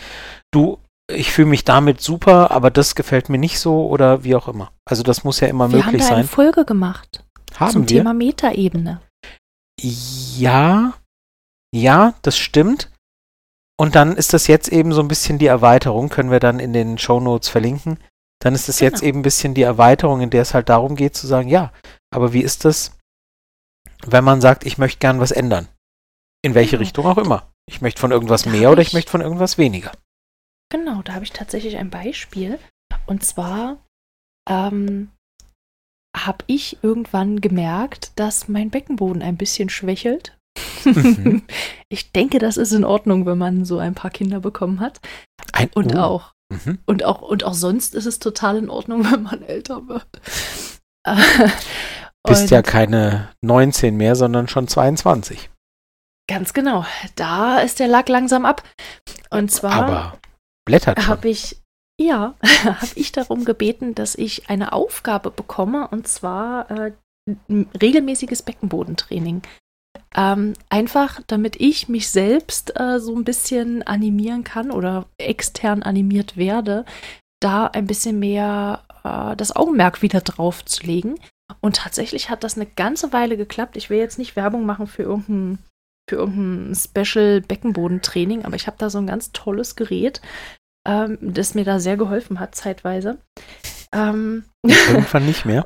[0.51, 4.49] du, ich fühle mich damit super, aber das gefällt mir nicht so oder wie auch
[4.49, 4.71] immer.
[4.85, 6.09] Also das muss ja immer wir möglich sein.
[6.09, 7.23] Wir haben eine Folge gemacht
[7.55, 7.99] haben zum wir?
[7.99, 9.01] Thema Metaebene.
[9.81, 10.93] Ja,
[11.73, 12.91] ja, das stimmt.
[13.79, 16.73] Und dann ist das jetzt eben so ein bisschen die Erweiterung, können wir dann in
[16.73, 17.97] den Show Notes verlinken.
[18.41, 18.91] Dann ist es genau.
[18.91, 21.71] jetzt eben ein bisschen die Erweiterung, in der es halt darum geht zu sagen, ja,
[22.13, 22.97] aber wie ist das,
[24.05, 25.69] wenn man sagt, ich möchte gern was ändern?
[26.41, 26.81] In welche genau.
[26.81, 27.53] Richtung auch immer.
[27.67, 29.93] Ich möchte von irgendwas da mehr oder ich, ich möchte von irgendwas weniger.
[30.69, 32.59] Genau, da habe ich tatsächlich ein Beispiel.
[33.05, 33.77] Und zwar
[34.49, 35.09] ähm,
[36.17, 40.37] habe ich irgendwann gemerkt, dass mein Beckenboden ein bisschen schwächelt
[40.85, 41.43] Mhm.
[41.89, 44.99] ich denke, das ist in Ordnung, wenn man so ein paar Kinder bekommen hat.
[45.53, 45.99] Ein, und oh.
[45.99, 46.79] auch mhm.
[46.85, 50.07] und auch und auch sonst ist es total in Ordnung, wenn man älter wird.
[52.27, 55.49] Bist ja keine 19 mehr, sondern schon 22.
[56.27, 56.85] Ganz genau.
[57.15, 58.61] Da ist der Lack langsam ab.
[59.31, 60.19] Und zwar Aber
[60.65, 61.59] blättert habe ich
[61.99, 66.91] ja, habe ich darum gebeten, dass ich eine Aufgabe bekomme und zwar äh,
[67.49, 69.41] regelmäßiges Beckenbodentraining.
[70.15, 76.35] Ähm, einfach, damit ich mich selbst äh, so ein bisschen animieren kann oder extern animiert
[76.35, 76.85] werde,
[77.39, 81.15] da ein bisschen mehr äh, das Augenmerk wieder drauf zu legen.
[81.61, 83.77] Und tatsächlich hat das eine ganze Weile geklappt.
[83.77, 85.59] Ich will jetzt nicht Werbung machen für irgendein,
[86.09, 90.21] für irgendein Special Beckenbodentraining, aber ich habe da so ein ganz tolles Gerät,
[90.87, 93.19] ähm, das mir da sehr geholfen hat, zeitweise.
[93.93, 95.65] Ähm, Irgendwann nicht mehr.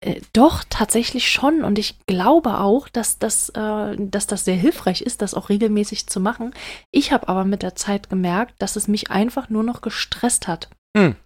[0.00, 1.64] Äh, doch, tatsächlich schon.
[1.64, 6.06] Und ich glaube auch, dass das, äh, dass das sehr hilfreich ist, das auch regelmäßig
[6.06, 6.54] zu machen.
[6.92, 10.68] Ich habe aber mit der Zeit gemerkt, dass es mich einfach nur noch gestresst hat.
[10.96, 11.16] Mhm.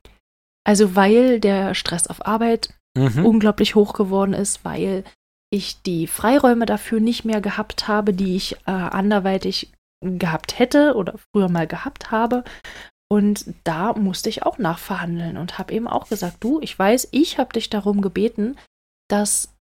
[0.64, 3.27] Also weil der Stress auf Arbeit mhm.
[3.27, 5.05] unglaublich hoch geworden ist, weil
[5.51, 9.70] ich die Freiräume dafür nicht mehr gehabt habe, die ich äh, anderweitig
[10.03, 12.43] gehabt hätte oder früher mal gehabt habe.
[13.13, 17.37] Und da musste ich auch nachverhandeln und habe eben auch gesagt, du, ich weiß, ich
[17.37, 18.57] habe dich darum gebeten,
[19.11, 19.53] dass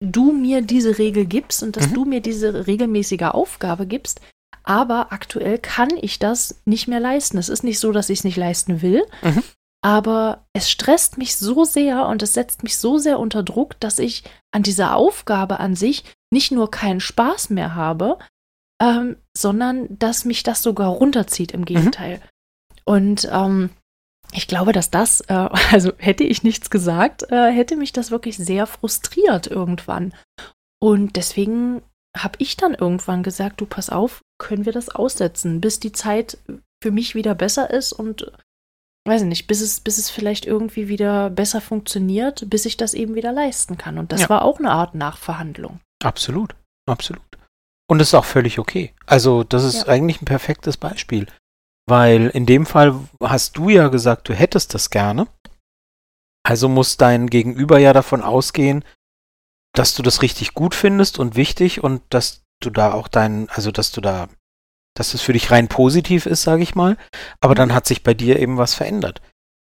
[0.00, 1.94] du mir diese Regel gibst und dass mhm.
[1.94, 4.22] du mir diese regelmäßige Aufgabe gibst.
[4.62, 7.36] Aber aktuell kann ich das nicht mehr leisten.
[7.36, 9.42] Es ist nicht so, dass ich es nicht leisten will, mhm.
[9.82, 13.98] aber es stresst mich so sehr und es setzt mich so sehr unter Druck, dass
[13.98, 18.16] ich an dieser Aufgabe an sich nicht nur keinen Spaß mehr habe,
[18.80, 21.66] ähm, sondern dass mich das sogar runterzieht im mhm.
[21.66, 22.16] Gegenteil.
[22.16, 22.33] Mhm.
[22.84, 23.70] Und ähm,
[24.32, 25.32] ich glaube, dass das, äh,
[25.72, 30.14] also hätte ich nichts gesagt, äh, hätte mich das wirklich sehr frustriert irgendwann.
[30.80, 31.82] Und deswegen
[32.16, 36.38] habe ich dann irgendwann gesagt, du pass auf, können wir das aussetzen, bis die Zeit
[36.82, 38.30] für mich wieder besser ist und
[39.06, 42.94] weiß ich nicht, bis es, bis es vielleicht irgendwie wieder besser funktioniert, bis ich das
[42.94, 43.98] eben wieder leisten kann.
[43.98, 44.28] Und das ja.
[44.28, 45.80] war auch eine Art Nachverhandlung.
[46.02, 46.54] Absolut,
[46.86, 47.22] absolut.
[47.86, 48.94] Und das ist auch völlig okay.
[49.06, 49.88] Also, das ist ja.
[49.88, 51.26] eigentlich ein perfektes Beispiel.
[51.86, 55.26] Weil in dem Fall hast du ja gesagt, du hättest das gerne.
[56.42, 58.84] Also muss dein Gegenüber ja davon ausgehen,
[59.74, 63.70] dass du das richtig gut findest und wichtig und dass du da auch dein, also
[63.70, 64.28] dass du da,
[64.94, 66.96] dass es für dich rein positiv ist, sage ich mal.
[67.40, 69.20] Aber dann hat sich bei dir eben was verändert.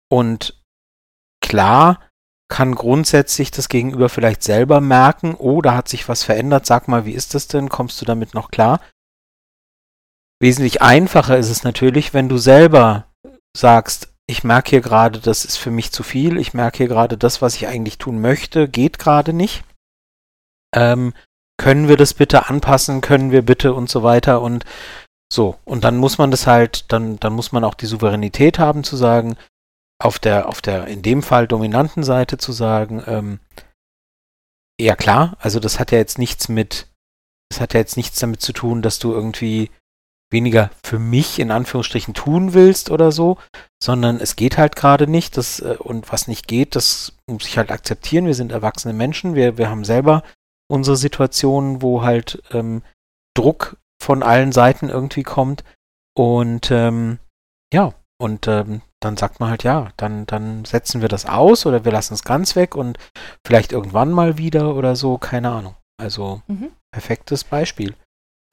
[0.10, 0.62] Und
[1.42, 2.00] klar
[2.50, 7.06] kann grundsätzlich das Gegenüber vielleicht selber merken, oh, da hat sich was verändert, sag mal,
[7.06, 7.70] wie ist das denn?
[7.70, 8.82] Kommst du damit noch klar?
[10.42, 13.06] Wesentlich einfacher ist es natürlich, wenn du selber
[13.56, 17.16] sagst, ich merke hier gerade, das ist für mich zu viel, ich merke hier gerade,
[17.16, 19.64] das, was ich eigentlich tun möchte, geht gerade nicht.
[20.76, 21.14] Ähm,
[21.58, 24.66] können wir das bitte anpassen, können wir bitte und so weiter und
[25.32, 25.60] so.
[25.64, 28.96] Und dann muss man das halt, dann, dann muss man auch die Souveränität haben zu
[28.96, 29.38] sagen,
[30.02, 33.40] auf der, auf der, in dem Fall dominanten Seite zu sagen, ähm,
[34.80, 36.88] ja klar, also das hat ja jetzt nichts mit,
[37.52, 39.70] das hat ja jetzt nichts damit zu tun, dass du irgendwie
[40.32, 43.38] weniger für mich in Anführungsstrichen tun willst oder so,
[43.84, 45.38] sondern es geht halt gerade nicht.
[45.38, 48.26] Das, äh, und was nicht geht, das muss ich halt akzeptieren.
[48.26, 50.24] Wir sind erwachsene Menschen, wir, wir haben selber
[50.70, 52.82] unsere Situationen, wo halt ähm,
[53.36, 55.64] Druck von allen Seiten irgendwie kommt.
[56.18, 57.20] Und ähm,
[57.74, 61.86] ja, und ähm, dann sagt man halt, ja, dann, dann setzen wir das aus oder
[61.86, 63.00] wir lassen es ganz weg und
[63.46, 65.76] vielleicht irgendwann mal wieder oder so, keine Ahnung.
[66.00, 66.72] Also mhm.
[66.92, 67.96] perfektes Beispiel.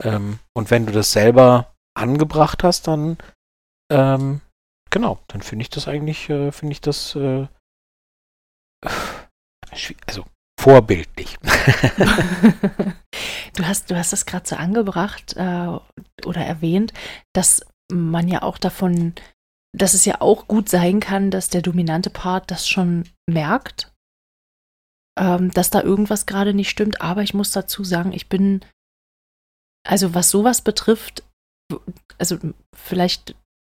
[0.03, 3.17] Ähm, und wenn du das selber angebracht hast, dann
[3.91, 4.41] ähm,
[4.89, 7.47] genau, dann finde ich das eigentlich, äh, finde ich das äh,
[10.07, 10.25] also
[10.59, 11.37] vorbildlich.
[13.55, 15.77] du hast, du hast das gerade so angebracht äh,
[16.25, 16.93] oder erwähnt,
[17.33, 19.13] dass man ja auch davon,
[19.75, 23.93] dass es ja auch gut sein kann, dass der dominante Part das schon merkt,
[25.17, 27.01] ähm, dass da irgendwas gerade nicht stimmt.
[27.01, 28.65] Aber ich muss dazu sagen, ich bin,
[29.89, 31.23] also was sowas betrifft,
[32.19, 32.37] also
[32.75, 33.35] vielleicht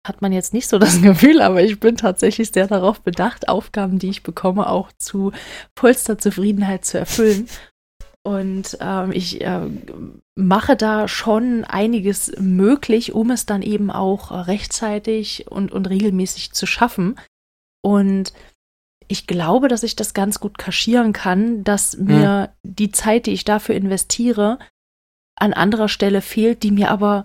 [0.06, 3.98] hat man jetzt nicht so das Gefühl, aber ich bin tatsächlich sehr darauf bedacht, Aufgaben,
[4.00, 5.32] die ich bekomme, auch zu
[5.78, 7.48] vollster Zufriedenheit zu erfüllen.
[8.22, 9.62] Und ähm, ich äh,
[10.36, 16.66] mache da schon einiges möglich, um es dann eben auch rechtzeitig und, und regelmäßig zu
[16.66, 17.18] schaffen.
[17.82, 18.32] Und
[19.08, 22.04] ich glaube, dass ich das ganz gut kaschieren kann, dass hm.
[22.04, 22.74] mir hm.
[22.74, 24.58] die Zeit, die ich dafür investiere,
[25.40, 27.24] an anderer Stelle fehlt, die mir aber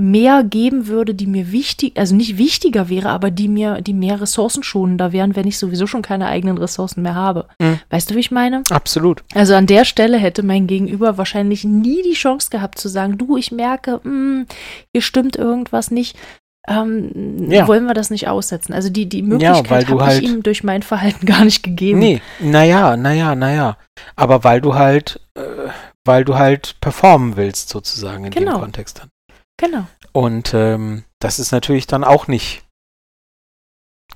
[0.00, 4.20] mehr geben würde, die mir wichtig, also nicht wichtiger wäre, aber die mir, die mehr
[4.20, 7.46] ressourcenschonender wären, wenn ich sowieso schon keine eigenen Ressourcen mehr habe.
[7.60, 7.80] Mhm.
[7.90, 8.62] Weißt du, wie ich meine?
[8.70, 9.22] Absolut.
[9.34, 13.36] Also an der Stelle hätte mein Gegenüber wahrscheinlich nie die Chance gehabt zu sagen, du,
[13.36, 14.46] ich merke, mh, hm,
[14.92, 16.16] hier stimmt irgendwas nicht.
[16.68, 17.66] Ähm, ja.
[17.66, 18.72] Wollen wir das nicht aussetzen?
[18.72, 21.98] Also die, die Möglichkeit ja, habe halt, ich ihm durch mein Verhalten gar nicht gegeben.
[21.98, 23.76] Nee, naja, naja, naja.
[24.16, 25.40] Aber weil du halt, äh,
[26.10, 28.54] weil du halt performen willst, sozusagen in genau.
[28.56, 29.10] dem Kontext dann.
[29.60, 29.86] Genau.
[30.10, 32.64] Und ähm, das ist natürlich dann auch nicht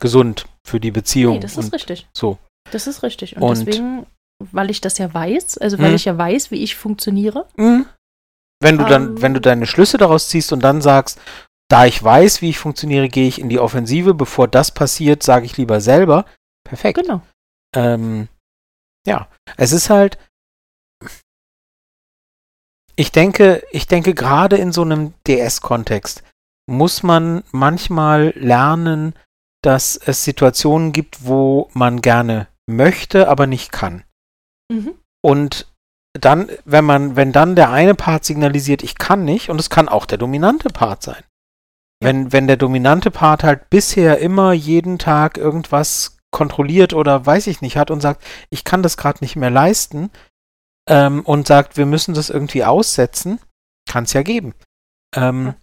[0.01, 1.35] gesund für die Beziehung.
[1.35, 2.09] Nee, das ist richtig.
[2.13, 2.39] So.
[2.73, 3.37] Das ist richtig.
[3.37, 4.07] Und, und, deswegen,
[4.41, 5.95] weil ich das ja weiß, also weil mh.
[5.95, 7.47] ich ja weiß, wie ich funktioniere.
[7.57, 7.85] Mh.
[8.61, 11.21] Wenn du dann, ähm, wenn du deine Schlüsse daraus ziehst und dann sagst,
[11.71, 14.15] da ich weiß, wie ich funktioniere, gehe ich in die Offensive.
[14.15, 16.25] Bevor das passiert, sage ich lieber selber.
[16.67, 16.99] Perfekt.
[16.99, 17.23] Genau.
[17.77, 18.27] Ähm,
[19.07, 20.19] ja, es ist halt,
[22.97, 26.23] ich denke, ich denke, gerade in so einem DS-Kontext
[26.67, 29.15] muss man manchmal lernen,
[29.63, 34.05] dass es Situationen gibt, wo man gerne möchte, aber nicht kann.
[34.71, 34.95] Mhm.
[35.23, 35.67] Und
[36.19, 39.89] dann, wenn man, wenn dann der eine Part signalisiert, ich kann nicht, und es kann
[39.89, 41.23] auch der dominante Part sein.
[42.03, 42.09] Ja.
[42.09, 47.61] Wenn, wenn der dominante Part halt bisher immer jeden Tag irgendwas kontrolliert oder weiß ich
[47.61, 50.11] nicht hat und sagt, ich kann das gerade nicht mehr leisten,
[50.89, 53.41] ähm, und sagt, wir müssen das irgendwie aussetzen,
[53.89, 54.55] kann es ja geben.
[55.17, 55.55] Ähm, ja.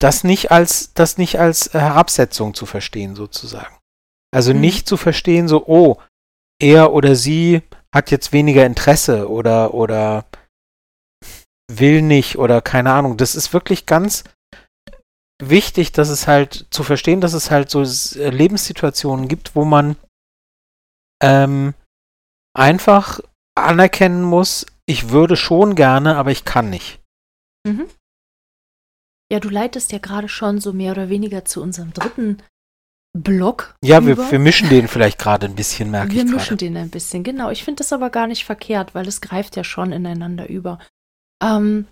[0.00, 3.78] Das nicht als, das nicht als Herabsetzung zu verstehen, sozusagen.
[4.34, 4.60] Also mhm.
[4.60, 5.98] nicht zu verstehen, so, oh,
[6.60, 7.62] er oder sie
[7.94, 10.26] hat jetzt weniger Interesse oder, oder
[11.70, 13.16] will nicht oder keine Ahnung.
[13.16, 14.24] Das ist wirklich ganz
[15.40, 19.96] wichtig, dass es halt zu verstehen, dass es halt so Lebenssituationen gibt, wo man
[21.22, 21.74] ähm,
[22.54, 23.20] einfach
[23.54, 27.00] anerkennen muss, ich würde schon gerne, aber ich kann nicht.
[27.66, 27.86] Mhm.
[29.32, 32.42] Ja, du leitest ja gerade schon so mehr oder weniger zu unserem dritten
[33.16, 33.76] Block.
[33.82, 36.76] Ja, wir, wir, mischen den vielleicht gerade ein bisschen, merke wir ich Wir mischen den
[36.76, 37.50] ein bisschen, genau.
[37.50, 40.78] Ich finde das aber gar nicht verkehrt, weil es greift ja schon ineinander über.
[41.42, 41.86] Ähm,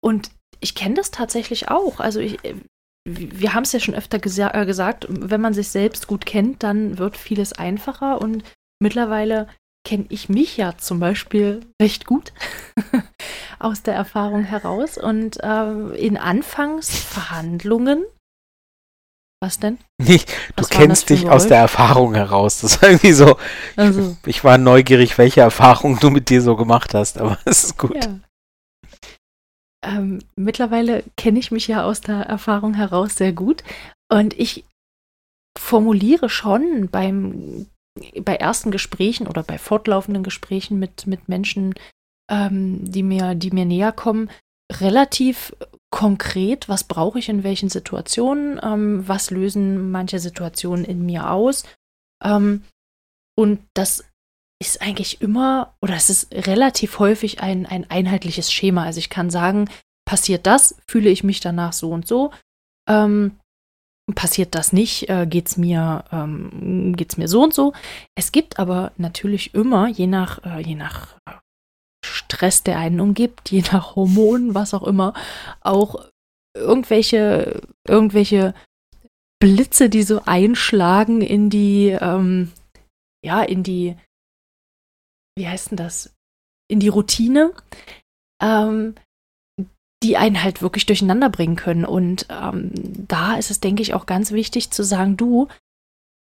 [0.00, 0.30] und
[0.60, 2.00] ich kenne das tatsächlich auch.
[2.00, 2.38] Also ich,
[3.06, 6.62] wir haben es ja schon öfter gesa äh, gesagt, wenn man sich selbst gut kennt,
[6.62, 8.42] dann wird vieles einfacher und
[8.80, 9.48] mittlerweile
[9.88, 12.34] kenne ich mich ja zum Beispiel recht gut
[13.58, 14.98] aus der Erfahrung heraus.
[14.98, 18.04] Und äh, in Anfangsverhandlungen
[19.40, 19.78] was denn?
[20.02, 20.20] Nee,
[20.56, 22.60] du kennst dich aus der Erfahrung heraus.
[22.60, 23.36] Das ist irgendwie so.
[23.76, 24.16] Also.
[24.22, 27.78] Ich, ich, war neugierig, welche Erfahrung du mit dir so gemacht hast, aber es ist
[27.78, 28.04] gut.
[28.04, 28.18] Ja.
[29.86, 33.62] Ähm, mittlerweile kenne ich mich ja aus der Erfahrung heraus sehr gut.
[34.12, 34.64] Und ich
[35.56, 37.68] formuliere schon beim
[38.22, 41.74] bei ersten Gesprächen oder bei fortlaufenden Gesprächen mit, mit Menschen,
[42.30, 44.30] ähm, die, mir, die mir näher kommen,
[44.72, 45.54] relativ
[45.90, 51.64] konkret, was brauche ich in welchen Situationen, ähm, was lösen manche Situationen in mir aus.
[52.22, 52.64] Ähm,
[53.36, 54.04] und das
[54.60, 58.84] ist eigentlich immer, oder es ist relativ häufig ein, ein einheitliches Schema.
[58.84, 59.70] Also ich kann sagen,
[60.04, 62.32] passiert das, fühle ich mich danach so und so.
[62.88, 63.37] Ähm,
[64.14, 67.72] passiert das nicht, äh, geht's mir ähm, geht's mir so und so.
[68.14, 71.34] Es gibt aber natürlich immer je nach äh, je nach äh,
[72.04, 75.14] Stress, der einen umgibt, je nach Hormonen, was auch immer,
[75.60, 76.08] auch
[76.56, 78.54] irgendwelche irgendwelche
[79.40, 82.52] Blitze, die so einschlagen in die ähm,
[83.24, 83.96] ja in die
[85.36, 86.14] wie heißt denn das
[86.68, 87.52] in die Routine.
[88.42, 88.94] Ähm,
[90.02, 91.84] die einen halt wirklich durcheinander bringen können.
[91.84, 95.48] Und ähm, da ist es, denke ich, auch ganz wichtig zu sagen, du,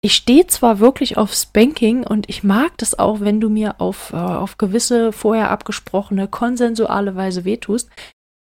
[0.01, 4.11] ich stehe zwar wirklich auf Spanking und ich mag das auch, wenn du mir auf,
[4.11, 7.89] äh, auf gewisse vorher abgesprochene konsensuale Weise wehtust.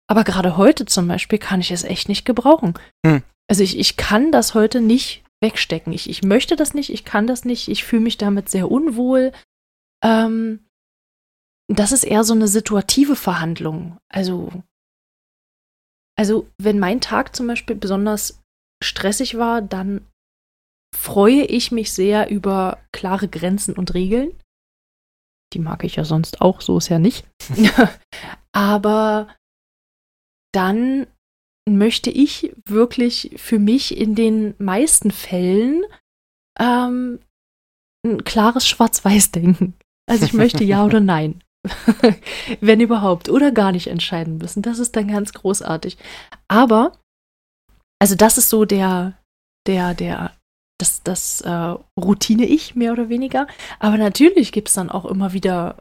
[0.09, 2.75] Aber gerade heute zum Beispiel kann ich es echt nicht gebrauchen.
[3.07, 3.23] Hm.
[3.49, 5.93] Also ich, ich kann das heute nicht wegstecken.
[5.93, 9.33] Ich, ich möchte das nicht, ich kann das nicht, ich fühle mich damit sehr unwohl.
[10.03, 10.67] Ähm,
[11.69, 13.99] das ist eher so eine situative Verhandlung.
[14.09, 14.51] Also,
[16.17, 18.41] also wenn mein Tag zum Beispiel besonders
[18.83, 20.07] stressig war, dann
[20.95, 24.39] freue ich mich sehr über klare Grenzen und Regeln.
[25.53, 27.27] Die mag ich ja sonst auch, so ist ja nicht.
[28.53, 29.29] Aber
[30.53, 31.07] dann
[31.69, 35.85] möchte ich wirklich für mich in den meisten Fällen
[36.59, 37.21] ähm,
[38.05, 39.75] ein klares Schwarz-Weiß-Denken.
[40.09, 41.43] Also ich möchte ja oder nein.
[42.61, 43.29] Wenn überhaupt.
[43.29, 44.63] Oder gar nicht entscheiden müssen.
[44.63, 45.97] Das ist dann ganz großartig.
[46.49, 46.99] Aber,
[48.01, 49.19] also das ist so der,
[49.67, 50.33] der, der,
[50.79, 53.47] das, das äh, Routine-Ich, mehr oder weniger.
[53.79, 55.77] Aber natürlich gibt es dann auch immer wieder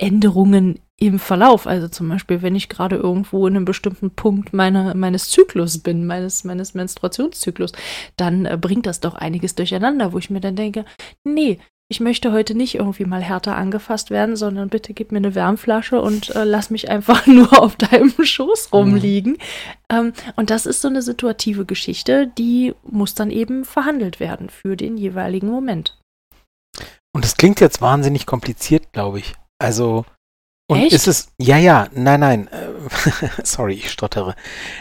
[0.00, 1.66] Änderungen im Verlauf.
[1.66, 6.06] Also zum Beispiel, wenn ich gerade irgendwo in einem bestimmten Punkt meine, meines Zyklus bin,
[6.06, 7.72] meines, meines Menstruationszyklus,
[8.16, 10.84] dann äh, bringt das doch einiges durcheinander, wo ich mir dann denke,
[11.24, 11.58] nee,
[11.90, 16.00] ich möchte heute nicht irgendwie mal härter angefasst werden, sondern bitte gib mir eine Wärmflasche
[16.00, 19.32] und äh, lass mich einfach nur auf deinem Schoß rumliegen.
[19.32, 19.38] Mhm.
[19.90, 24.76] Ähm, und das ist so eine situative Geschichte, die muss dann eben verhandelt werden für
[24.76, 25.98] den jeweiligen Moment.
[27.14, 29.34] Und das klingt jetzt wahnsinnig kompliziert, glaube ich.
[29.58, 30.04] Also,
[30.70, 30.92] und Echt?
[30.92, 32.68] ist es, ja, ja, nein, nein, äh,
[33.44, 34.36] sorry, ich stottere.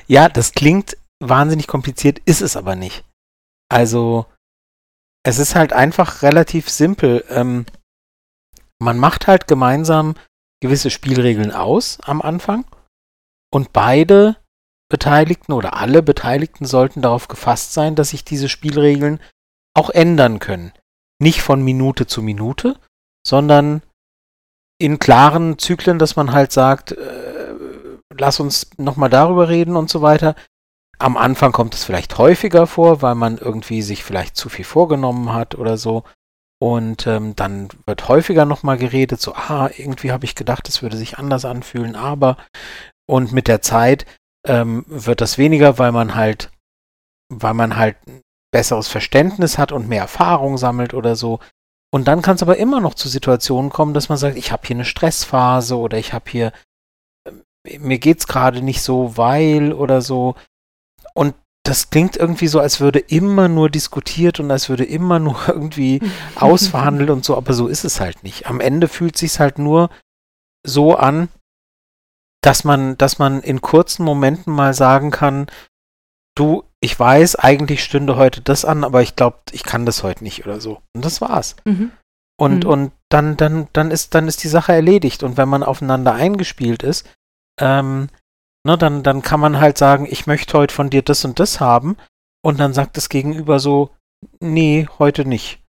[0.07, 3.05] Ja, das klingt wahnsinnig kompliziert, ist es aber nicht.
[3.69, 4.25] Also,
[5.27, 7.25] es ist halt einfach relativ simpel.
[7.27, 7.65] Ähm,
[8.79, 10.15] man macht halt gemeinsam
[10.61, 12.63] gewisse Spielregeln aus am Anfang
[13.53, 14.37] und beide
[14.89, 19.19] Beteiligten oder alle Beteiligten sollten darauf gefasst sein, dass sich diese Spielregeln
[19.75, 20.71] auch ändern können.
[21.21, 22.79] Nicht von Minute zu Minute,
[23.27, 23.81] sondern
[24.79, 27.55] in klaren Zyklen, dass man halt sagt, äh,
[28.17, 30.35] lass uns nochmal darüber reden und so weiter.
[30.99, 35.33] Am Anfang kommt es vielleicht häufiger vor, weil man irgendwie sich vielleicht zu viel vorgenommen
[35.33, 36.03] hat oder so.
[36.59, 40.97] Und ähm, dann wird häufiger nochmal geredet, so, ah, irgendwie habe ich gedacht, es würde
[40.97, 42.37] sich anders anfühlen, aber.
[43.07, 44.05] Und mit der Zeit
[44.47, 46.51] ähm, wird das weniger, weil man halt,
[47.29, 47.97] weil man halt
[48.51, 51.39] besseres Verständnis hat und mehr Erfahrung sammelt oder so.
[51.93, 54.65] Und dann kann es aber immer noch zu Situationen kommen, dass man sagt, ich habe
[54.65, 56.51] hier eine Stressphase oder ich habe hier,
[57.67, 60.35] äh, mir geht's gerade nicht so, weil oder so.
[61.17, 61.33] Und
[61.65, 65.99] das klingt irgendwie so, als würde immer nur diskutiert und als würde immer nur irgendwie
[66.35, 68.45] ausverhandelt und so, aber so ist es halt nicht.
[68.47, 69.89] Am Ende fühlt sich halt nur
[70.65, 71.29] so an,
[72.41, 75.47] dass man, dass man in kurzen Momenten mal sagen kann,
[76.35, 80.23] du, ich weiß, eigentlich stünde heute das an, aber ich glaube, ich kann das heute
[80.23, 80.83] nicht oder so.
[80.95, 81.55] Und das war's.
[81.65, 81.91] Mhm.
[82.39, 82.69] Und, Mhm.
[82.69, 85.23] und dann, dann, dann ist, dann ist die Sache erledigt.
[85.23, 87.09] Und wenn man aufeinander eingespielt ist,
[87.59, 88.09] ähm,
[88.67, 91.59] ne, dann, dann kann man halt sagen, ich möchte heute von dir das und das
[91.59, 91.97] haben.
[92.45, 93.89] Und dann sagt das Gegenüber so,
[94.39, 95.63] nee, heute nicht.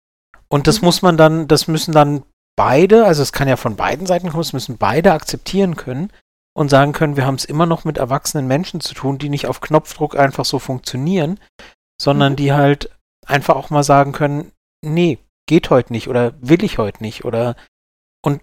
[0.49, 0.87] Und das Mhm.
[0.87, 2.25] muss man dann, das müssen dann
[2.57, 6.13] beide, also es kann ja von beiden Seiten kommen, es müssen beide akzeptieren können
[6.55, 9.47] und sagen können, wir haben es immer noch mit erwachsenen Menschen zu tun, die nicht
[9.47, 11.39] auf Knopfdruck einfach so funktionieren,
[12.01, 12.37] sondern Mhm.
[12.37, 12.91] die halt
[13.27, 14.53] einfach auch mal sagen können,
[14.85, 15.19] nee,
[15.49, 17.55] geht heute nicht oder will ich heute nicht oder
[18.25, 18.41] und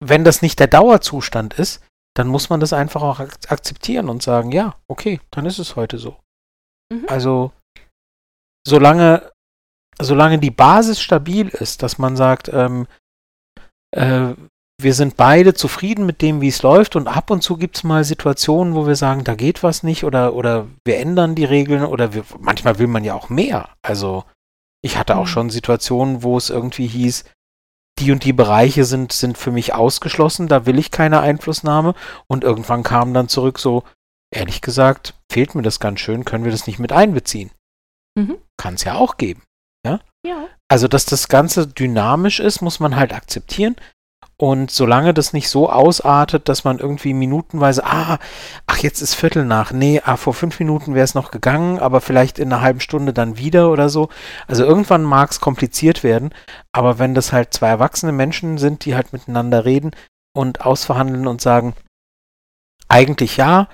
[0.00, 1.82] wenn das nicht der Dauerzustand ist,
[2.16, 5.76] dann muss man das einfach auch ak akzeptieren und sagen, ja, okay, dann ist es
[5.76, 6.16] heute so.
[6.92, 7.06] Mhm.
[7.08, 7.52] Also
[8.66, 9.30] solange
[10.00, 12.86] solange die Basis stabil ist, dass man sagt, ähm,
[13.92, 14.34] äh,
[14.80, 17.84] wir sind beide zufrieden mit dem, wie es läuft und ab und zu gibt es
[17.84, 21.84] mal Situationen, wo wir sagen, da geht was nicht oder, oder wir ändern die Regeln
[21.84, 23.68] oder wir, manchmal will man ja auch mehr.
[23.82, 24.24] Also
[24.82, 25.28] ich hatte auch Mhm.
[25.28, 27.24] schon Situationen, wo es irgendwie hieß,
[27.98, 31.94] die und die Bereiche sind, sind für mich ausgeschlossen, da will ich keine Einflussnahme
[32.26, 33.84] und irgendwann kam dann zurück so,
[34.34, 37.50] ehrlich gesagt, fehlt mir das ganz schön, können wir das nicht mit einbeziehen?
[38.16, 38.38] Mhm.
[38.56, 39.42] Kann es ja auch geben.
[39.86, 40.00] Ja.
[40.68, 43.76] Also, dass das Ganze dynamisch ist, muss man halt akzeptieren.
[44.36, 48.18] Und solange das nicht so ausartet, dass man irgendwie minutenweise, ah,
[48.66, 52.00] ach, jetzt ist Viertel nach, nee, ah, vor fünf Minuten wäre es noch gegangen, aber
[52.00, 54.08] vielleicht in einer halben Stunde dann wieder oder so.
[54.48, 56.34] Also irgendwann mag es kompliziert werden,
[56.72, 59.92] aber wenn das halt zwei erwachsene Menschen sind, die halt miteinander reden
[60.36, 61.74] und ausverhandeln und sagen,
[62.88, 63.68] eigentlich ja,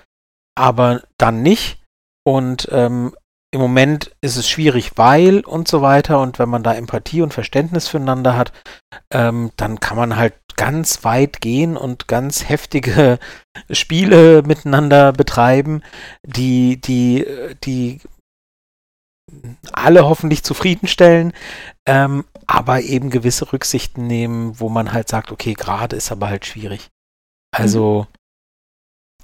[0.54, 1.78] aber dann nicht.
[2.22, 3.14] Und ähm,
[3.52, 6.20] im Moment ist es schwierig, weil und so weiter.
[6.20, 8.52] Und wenn man da Empathie und Verständnis füreinander hat,
[9.10, 13.18] ähm, dann kann man halt ganz weit gehen und ganz heftige
[13.70, 15.82] Spiele miteinander betreiben,
[16.22, 17.24] die, die,
[17.64, 17.98] die
[19.72, 21.32] alle hoffentlich zufriedenstellen,
[21.86, 26.44] ähm, aber eben gewisse Rücksichten nehmen, wo man halt sagt, okay, gerade ist aber halt
[26.44, 26.88] schwierig.
[27.56, 28.06] Also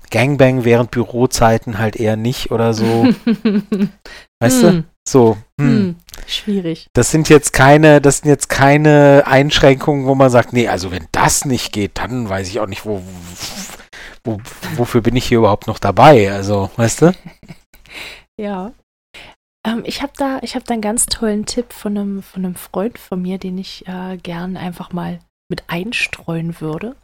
[0.09, 2.84] Gangbang während Bürozeiten halt eher nicht oder so.
[4.41, 4.84] weißt du?
[5.09, 5.36] So.
[5.61, 5.68] Hm.
[5.68, 5.96] hm,
[6.26, 6.88] schwierig.
[6.92, 11.07] Das sind jetzt keine, das sind jetzt keine Einschränkungen, wo man sagt, nee, also wenn
[11.12, 13.02] das nicht geht, dann weiß ich auch nicht, wo,
[14.24, 14.40] wo,
[14.76, 16.32] wofür bin ich hier überhaupt noch dabei?
[16.32, 17.12] Also, weißt du?
[18.38, 18.72] Ja.
[19.66, 22.54] Ähm, ich habe da, ich habe da einen ganz tollen Tipp von einem, von einem
[22.54, 26.96] Freund von mir, den ich äh, gern einfach mal mit einstreuen würde.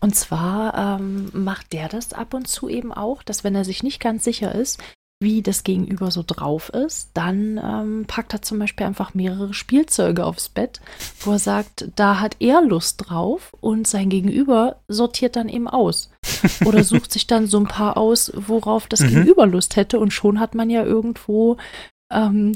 [0.00, 3.84] Und zwar ähm, macht der das ab und zu eben auch, dass wenn er sich
[3.84, 4.82] nicht ganz sicher ist,
[5.22, 10.24] wie das Gegenüber so drauf ist, dann ähm, packt er zum Beispiel einfach mehrere Spielzeuge
[10.24, 10.80] aufs Bett,
[11.20, 16.10] wo er sagt, da hat er Lust drauf und sein Gegenüber sortiert dann eben aus.
[16.64, 19.08] Oder sucht sich dann so ein paar aus, worauf das Mhm.
[19.08, 21.58] Gegenüber Lust hätte und schon hat man ja irgendwo
[22.10, 22.52] ähm,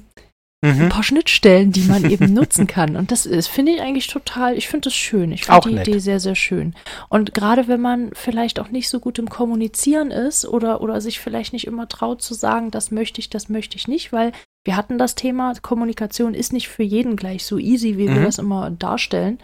[0.64, 0.88] ein Mhm.
[0.88, 2.96] paar Schnittstellen, die man eben nutzen kann.
[2.96, 5.30] Und das ist, finde ich eigentlich total, ich finde das schön.
[5.32, 5.88] Ich finde die nett.
[5.88, 6.74] Idee sehr, sehr schön.
[7.08, 11.20] Und gerade wenn man vielleicht auch nicht so gut im Kommunizieren ist oder, oder sich
[11.20, 14.32] vielleicht nicht immer traut zu sagen, das möchte ich, das möchte ich nicht, weil
[14.64, 18.24] wir hatten das Thema, Kommunikation ist nicht für jeden gleich so easy, wie wir Mhm.
[18.24, 19.38] das immer darstellen.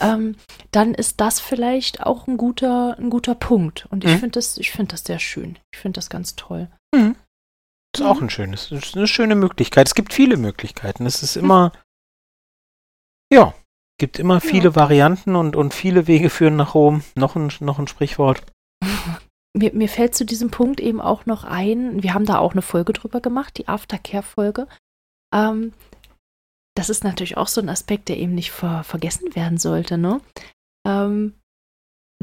[0.00, 0.36] Ähm,
[0.70, 3.86] dann ist das vielleicht auch ein guter, ein guter Punkt.
[3.90, 4.18] Und ich Mhm.
[4.18, 5.58] finde das, ich finde das sehr schön.
[5.72, 6.68] Ich finde das ganz toll.
[7.94, 9.86] Ist auch ein schönes, ist eine schöne Möglichkeit.
[9.86, 11.04] Es gibt viele Möglichkeiten.
[11.04, 11.72] Es ist immer,
[13.30, 13.54] ja,
[13.98, 17.04] gibt immer viele Varianten und, und viele Wege führen nach Rom.
[17.14, 18.42] Noch ein, noch ein Sprichwort.
[19.54, 22.62] Mir, mir fällt zu diesem Punkt eben auch noch ein, wir haben da auch eine
[22.62, 24.66] Folge drüber gemacht, die Aftercare-Folge.
[25.34, 25.74] Ähm,
[26.74, 30.22] das ist natürlich auch so ein Aspekt, der eben nicht ver vergessen werden sollte, ne?
[30.86, 31.34] Ähm,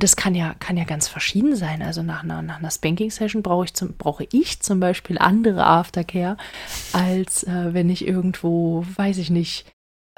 [0.03, 1.81] das kann ja, kann ja ganz verschieden sein.
[1.81, 3.95] Also nach einer, nach einer Spanking-Session brauche ich, zum,
[4.31, 6.37] ich zum Beispiel andere Aftercare,
[6.93, 9.71] als äh, wenn ich irgendwo, weiß ich nicht,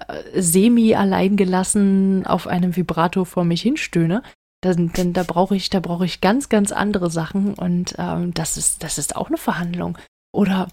[0.07, 4.23] äh, semi alleingelassen auf einem Vibrato vor mich hinstöhne.
[4.63, 8.83] Dann, dann da brauche ich, da ich ganz, ganz andere Sachen und ähm, das ist,
[8.83, 9.97] das ist auch eine Verhandlung.
[10.31, 10.67] Oder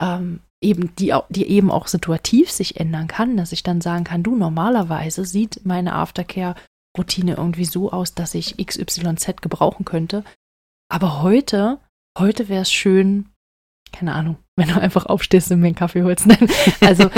[0.00, 4.22] ähm, eben, die, die eben auch situativ sich ändern kann, dass ich dann sagen kann,
[4.22, 5.94] du, normalerweise sieht meine
[6.96, 10.24] Aftercare-Routine irgendwie so aus, dass ich XYZ gebrauchen könnte.
[10.88, 11.78] Aber heute,
[12.18, 13.30] heute wäre es schön,
[13.92, 16.26] keine Ahnung, wenn du einfach aufstehst und mir einen Kaffee holst.
[16.26, 16.48] Nein,
[16.80, 17.10] also,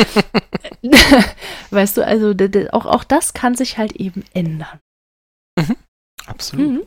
[1.71, 2.35] weißt du, also
[2.73, 4.81] auch, auch das kann sich halt eben ändern.
[6.27, 6.69] Absolut.
[6.69, 6.83] Mhm.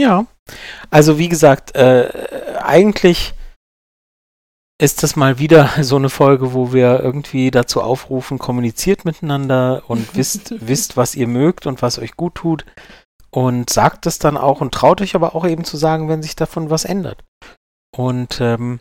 [0.00, 0.26] Ja.
[0.90, 3.34] Also wie gesagt, äh, eigentlich
[4.80, 10.14] ist das mal wieder so eine Folge, wo wir irgendwie dazu aufrufen, kommuniziert miteinander und
[10.16, 12.64] wisst, wisst, was ihr mögt und was euch gut tut
[13.30, 16.36] und sagt es dann auch und traut euch aber auch eben zu sagen, wenn sich
[16.36, 17.24] davon was ändert.
[17.94, 18.80] Und ähm,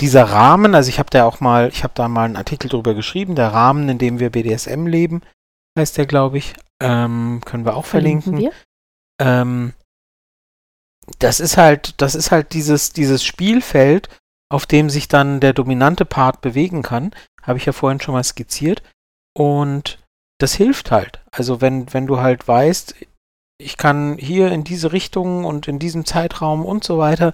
[0.00, 2.94] dieser Rahmen, also ich habe da auch mal, ich habe da mal einen Artikel drüber
[2.94, 5.22] geschrieben, der Rahmen, in dem wir BDSM leben,
[5.78, 8.38] heißt der, glaube ich, ähm, können wir auch verlinken.
[8.38, 8.52] wir.
[9.20, 9.74] Ähm,
[11.18, 14.08] das ist halt, das ist halt dieses, dieses Spielfeld,
[14.52, 17.14] auf dem sich dann der dominante Part bewegen kann.
[17.42, 18.82] Habe ich ja vorhin schon mal skizziert.
[19.34, 19.98] Und
[20.38, 21.22] das hilft halt.
[21.30, 22.94] Also wenn, wenn du halt weißt,
[23.58, 27.32] ich kann hier in diese Richtung und in diesem Zeitraum und so weiter,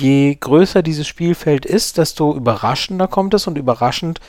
[0.00, 4.20] je größer dieses Spielfeld ist, desto überraschender kommt es und überraschend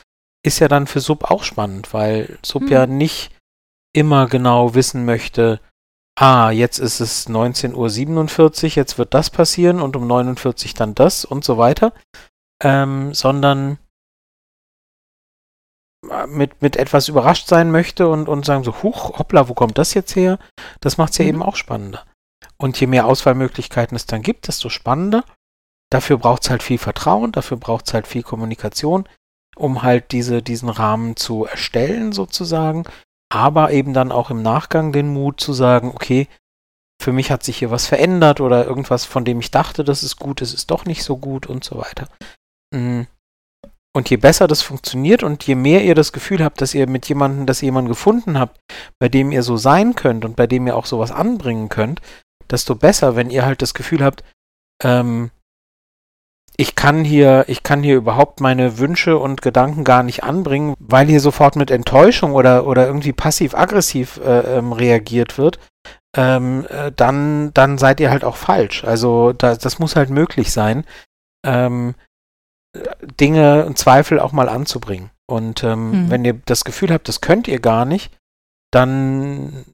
[0.44, 2.68] ist ja dann für Sub auch spannend, weil Sub Hm.
[2.68, 3.30] ja nicht
[3.92, 5.60] immer genau wissen möchte,
[6.20, 11.24] ah, jetzt ist es 19.47 Uhr, jetzt wird das passieren und um 49 dann das
[11.24, 11.94] und so weiter,
[12.62, 13.78] ähm, sondern
[16.10, 19.78] äh, mit, mit etwas überrascht sein möchte und, und sagen so, huch, hoppla, wo kommt
[19.78, 20.38] das jetzt her?
[20.80, 21.28] Das macht es ja Mhm.
[21.30, 22.04] eben auch spannender.
[22.58, 25.24] Und je mehr Auswahlmöglichkeiten es dann gibt, desto spannender.
[25.90, 29.08] Dafür braucht es halt viel Vertrauen, dafür braucht es halt viel Kommunikation,
[29.56, 32.84] um halt diese, diesen Rahmen zu erstellen sozusagen
[33.30, 36.28] aber eben dann auch im Nachgang den Mut zu sagen, okay,
[37.00, 40.16] für mich hat sich hier was verändert oder irgendwas, von dem ich dachte, das ist
[40.16, 42.08] gut, es ist doch nicht so gut und so weiter.
[42.74, 43.02] Mm.
[43.92, 47.08] Und je besser das funktioniert und je mehr ihr das Gefühl habt, dass ihr mit
[47.08, 48.60] jemandem, dass ihr jemanden gefunden habt,
[49.00, 52.00] bei dem ihr so sein könnt und bei dem ihr auch sowas anbringen könnt,
[52.48, 54.22] desto besser, wenn ihr halt das Gefühl habt,
[54.82, 55.30] ähm,
[56.60, 61.06] ich kann hier, ich kann hier überhaupt meine Wünsche und Gedanken gar nicht anbringen, weil
[61.06, 65.58] hier sofort mit Enttäuschung oder, oder irgendwie passiv-aggressiv äh, ähm, reagiert wird,
[66.14, 68.84] ähm, äh, dann, dann seid ihr halt auch falsch.
[68.84, 70.84] Also da, das muss halt möglich sein,
[71.46, 71.94] ähm,
[72.76, 75.08] äh, Dinge und Zweifel auch mal anzubringen.
[75.26, 76.10] Und ähm, Hm.
[76.10, 78.14] wenn ihr das Gefühl habt, das könnt ihr gar nicht,
[78.70, 79.64] dann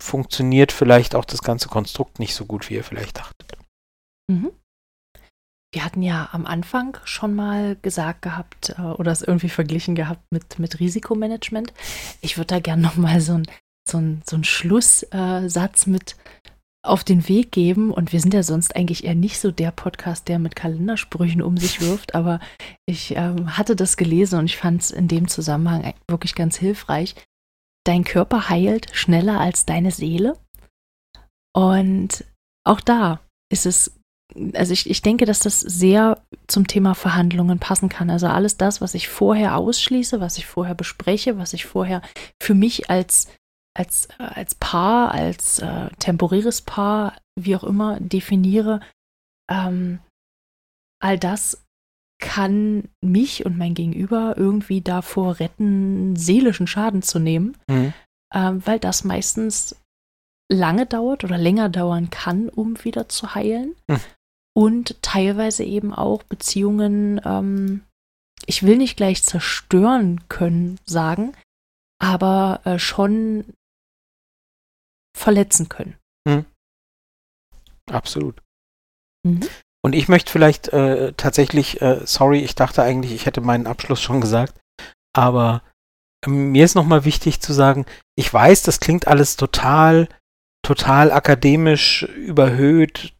[0.00, 3.56] funktioniert vielleicht auch das ganze Konstrukt nicht so gut, wie ihr vielleicht dachtet.
[4.30, 4.52] Mhm.
[5.72, 10.22] Wir hatten ja am Anfang schon mal gesagt gehabt äh, oder es irgendwie verglichen gehabt
[10.30, 11.72] mit, mit Risikomanagement.
[12.20, 13.46] Ich würde da gerne nochmal so ein
[13.88, 16.16] so so ein Schlusssatz mit,
[16.88, 17.92] auf den Weg geben.
[17.92, 21.56] Und wir sind ja sonst eigentlich eher nicht so der Podcast, der mit Kalendersprüchen um
[21.56, 22.14] sich wirft.
[22.14, 22.40] Aber
[22.86, 27.14] ich ähm, hatte das gelesen und ich fand es in dem Zusammenhang wirklich ganz hilfreich.
[27.84, 30.36] Dein Körper heilt schneller als deine Seele.
[31.54, 32.24] Und
[32.64, 33.97] auch da ist es,
[34.54, 38.10] also ich, ich denke, dass das sehr zum Thema Verhandlungen passen kann.
[38.10, 42.02] Also alles das, was ich vorher ausschließe, was ich vorher bespreche, was ich vorher
[42.42, 43.28] für mich als
[43.78, 48.80] als, als Paar, als äh, temporäres Paar, wie auch immer, definiere,
[49.48, 50.00] ähm,
[51.00, 51.64] all das
[52.20, 57.92] kann mich und mein Gegenüber irgendwie davor retten, seelischen Schaden zu nehmen, mhm.
[58.34, 59.76] ähm, weil das meistens
[60.50, 63.76] lange dauert oder länger dauern kann, um wieder zu heilen.
[63.86, 64.00] Mhm.
[64.58, 67.84] Und teilweise eben auch Beziehungen, ähm,
[68.44, 71.32] ich will nicht gleich zerstören können, sagen,
[72.02, 73.54] aber äh, schon
[75.16, 75.96] verletzen können.
[76.26, 76.44] Mhm.
[77.88, 78.42] Absolut.
[79.24, 79.48] Mhm.
[79.84, 84.02] Und ich möchte vielleicht äh, tatsächlich, äh, sorry, ich dachte eigentlich, ich hätte meinen Abschluss
[84.02, 84.60] schon gesagt,
[85.14, 85.62] aber
[86.26, 87.86] äh, mir ist nochmal wichtig zu sagen,
[88.16, 90.08] ich weiß, das klingt alles total,
[90.66, 93.14] total akademisch überhöht,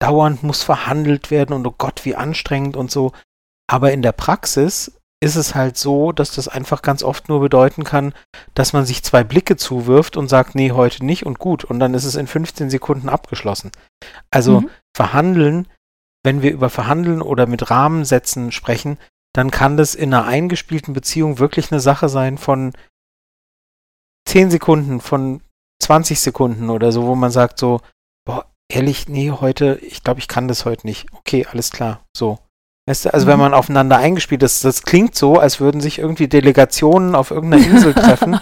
[0.00, 3.12] dauernd muss verhandelt werden und oh Gott, wie anstrengend und so.
[3.68, 7.82] Aber in der Praxis ist es halt so, dass das einfach ganz oft nur bedeuten
[7.82, 8.14] kann,
[8.54, 11.64] dass man sich zwei Blicke zuwirft und sagt, nee, heute nicht und gut.
[11.64, 13.72] Und dann ist es in 15 Sekunden abgeschlossen.
[14.30, 14.70] Also mhm.
[14.96, 15.66] verhandeln,
[16.22, 18.98] wenn wir über Verhandeln oder mit Rahmensätzen sprechen,
[19.34, 22.72] dann kann das in einer eingespielten Beziehung wirklich eine Sache sein von
[24.26, 25.40] 10 Sekunden, von
[25.82, 27.80] 20 Sekunden oder so, wo man sagt so,
[28.70, 31.06] ehrlich, nee, heute, ich glaube, ich kann das heute nicht.
[31.12, 32.38] Okay, alles klar, so.
[32.88, 33.30] Weißt du, also mhm.
[33.32, 37.66] wenn man aufeinander eingespielt ist, das klingt so, als würden sich irgendwie Delegationen auf irgendeiner
[37.66, 38.40] Insel treffen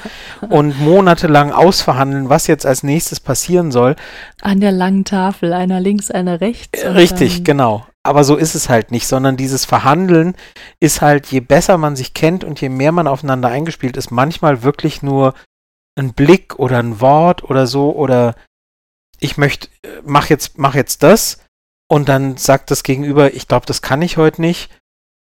[0.48, 3.96] und monatelang ausverhandeln, was jetzt als nächstes passieren soll.
[4.42, 6.84] An der langen Tafel, einer links, einer rechts.
[6.84, 7.86] Richtig, genau.
[8.04, 10.36] Aber so ist es halt nicht, sondern dieses Verhandeln
[10.78, 14.62] ist halt, je besser man sich kennt und je mehr man aufeinander eingespielt ist, manchmal
[14.62, 15.34] wirklich nur
[15.98, 18.36] ein Blick oder ein Wort oder so oder
[19.20, 21.38] ich möchte, äh, mach jetzt, mach jetzt das
[21.88, 24.70] und dann sagt das Gegenüber, ich glaube, das kann ich heute nicht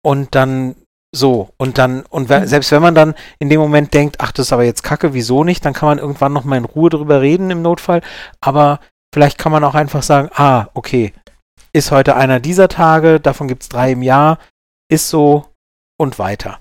[0.02, 0.76] und dann
[1.14, 2.46] so und dann und mhm.
[2.46, 5.44] selbst wenn man dann in dem Moment denkt, ach, das ist aber jetzt Kacke, wieso
[5.44, 8.02] nicht, dann kann man irgendwann noch mal in Ruhe drüber reden im Notfall,
[8.40, 8.80] aber
[9.14, 11.14] vielleicht kann man auch einfach sagen, ah, okay,
[11.72, 14.38] ist heute einer dieser Tage, davon gibt es drei im Jahr,
[14.90, 15.46] ist so
[15.98, 16.60] und weiter.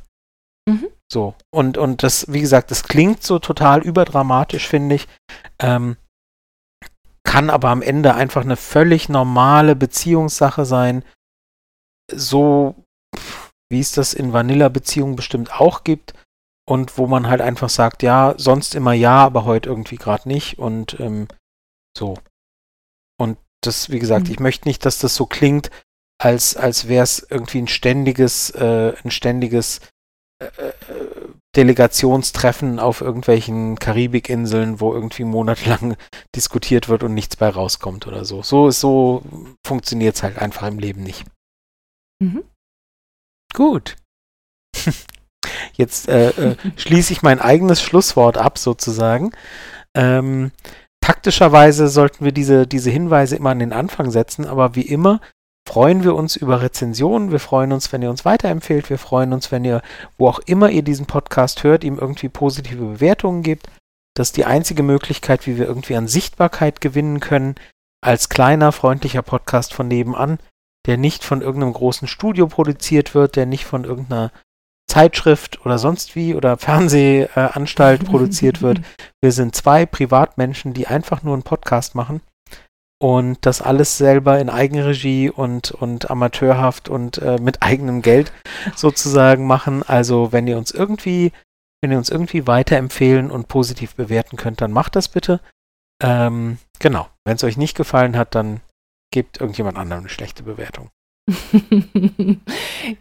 [0.68, 0.88] Mhm.
[1.12, 5.08] So, und, und das, wie gesagt, das klingt so total überdramatisch, finde ich.
[5.60, 5.96] Ähm,
[7.28, 11.04] kann aber am Ende einfach eine völlig normale Beziehungssache sein,
[12.12, 12.74] so
[13.70, 16.14] wie es das in Vanilla-Beziehungen bestimmt auch gibt
[16.66, 20.58] und wo man halt einfach sagt, ja, sonst immer ja, aber heute irgendwie gerade nicht
[20.58, 21.28] und ähm,
[21.96, 22.18] so.
[23.20, 24.32] Und das, wie gesagt, mhm.
[24.32, 25.70] ich möchte nicht, dass das so klingt,
[26.20, 29.82] als, als wäre es irgendwie ein ständiges, äh, ein ständiges
[30.40, 31.17] äh, äh
[31.58, 35.98] Delegationstreffen auf irgendwelchen Karibikinseln, wo irgendwie monatelang
[36.36, 38.44] diskutiert wird und nichts bei rauskommt oder so.
[38.44, 39.24] So ist so
[39.66, 41.26] funktioniert es halt einfach im Leben nicht.
[42.24, 42.44] Mhm.
[43.54, 43.98] Gut.
[45.74, 49.32] Jetzt äh, äh, schließe ich mein eigenes Schlusswort ab, sozusagen.
[49.96, 50.52] Ähm,
[51.02, 55.22] taktischerweise sollten wir diese, diese Hinweise immer an den Anfang setzen, aber wie immer
[55.68, 57.30] freuen wir uns über Rezensionen.
[57.30, 58.90] Wir freuen uns, wenn ihr uns weiterempfehlt.
[58.90, 59.82] Wir freuen uns, wenn ihr,
[60.18, 63.68] wo auch immer ihr diesen Podcast hört, ihm irgendwie positive Bewertungen gebt.
[64.16, 67.56] Das ist die einzige Möglichkeit, wie wir irgendwie an Sichtbarkeit gewinnen können,
[68.02, 70.40] als kleiner, freundlicher Podcast von nebenan,
[70.86, 74.32] der nicht von irgendeinem großen Studio produziert wird, der nicht von irgendeiner
[74.90, 78.80] Zeitschrift oder sonst wie oder Fernsehanstalt produziert wird.
[79.22, 82.22] Wir sind zwei Privatmenschen, die einfach nur einen Podcast machen
[83.00, 88.32] und das alles selber in Eigenregie und, und amateurhaft und äh, mit eigenem Geld
[88.76, 89.84] sozusagen machen.
[89.84, 91.32] Also wenn ihr uns irgendwie,
[91.82, 95.42] wenn ihr uns irgendwie weiterempfehlen und positiv bewerten könnt, dann macht das bitte.
[96.02, 97.08] Ähm, genau.
[97.26, 98.62] Wenn es euch nicht gefallen hat, dann
[99.12, 100.90] gebt irgendjemand anderem eine schlechte Bewertung.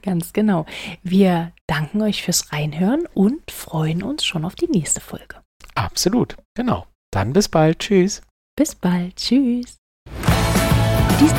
[0.02, 0.66] Ganz genau.
[1.02, 5.42] Wir danken euch fürs Reinhören und freuen uns schon auf die nächste Folge.
[5.74, 6.86] Absolut, genau.
[7.12, 7.78] Dann bis bald.
[7.78, 8.22] Tschüss.
[8.56, 9.16] Bis bald.
[9.16, 9.76] Tschüss.
[11.18, 11.32] Dis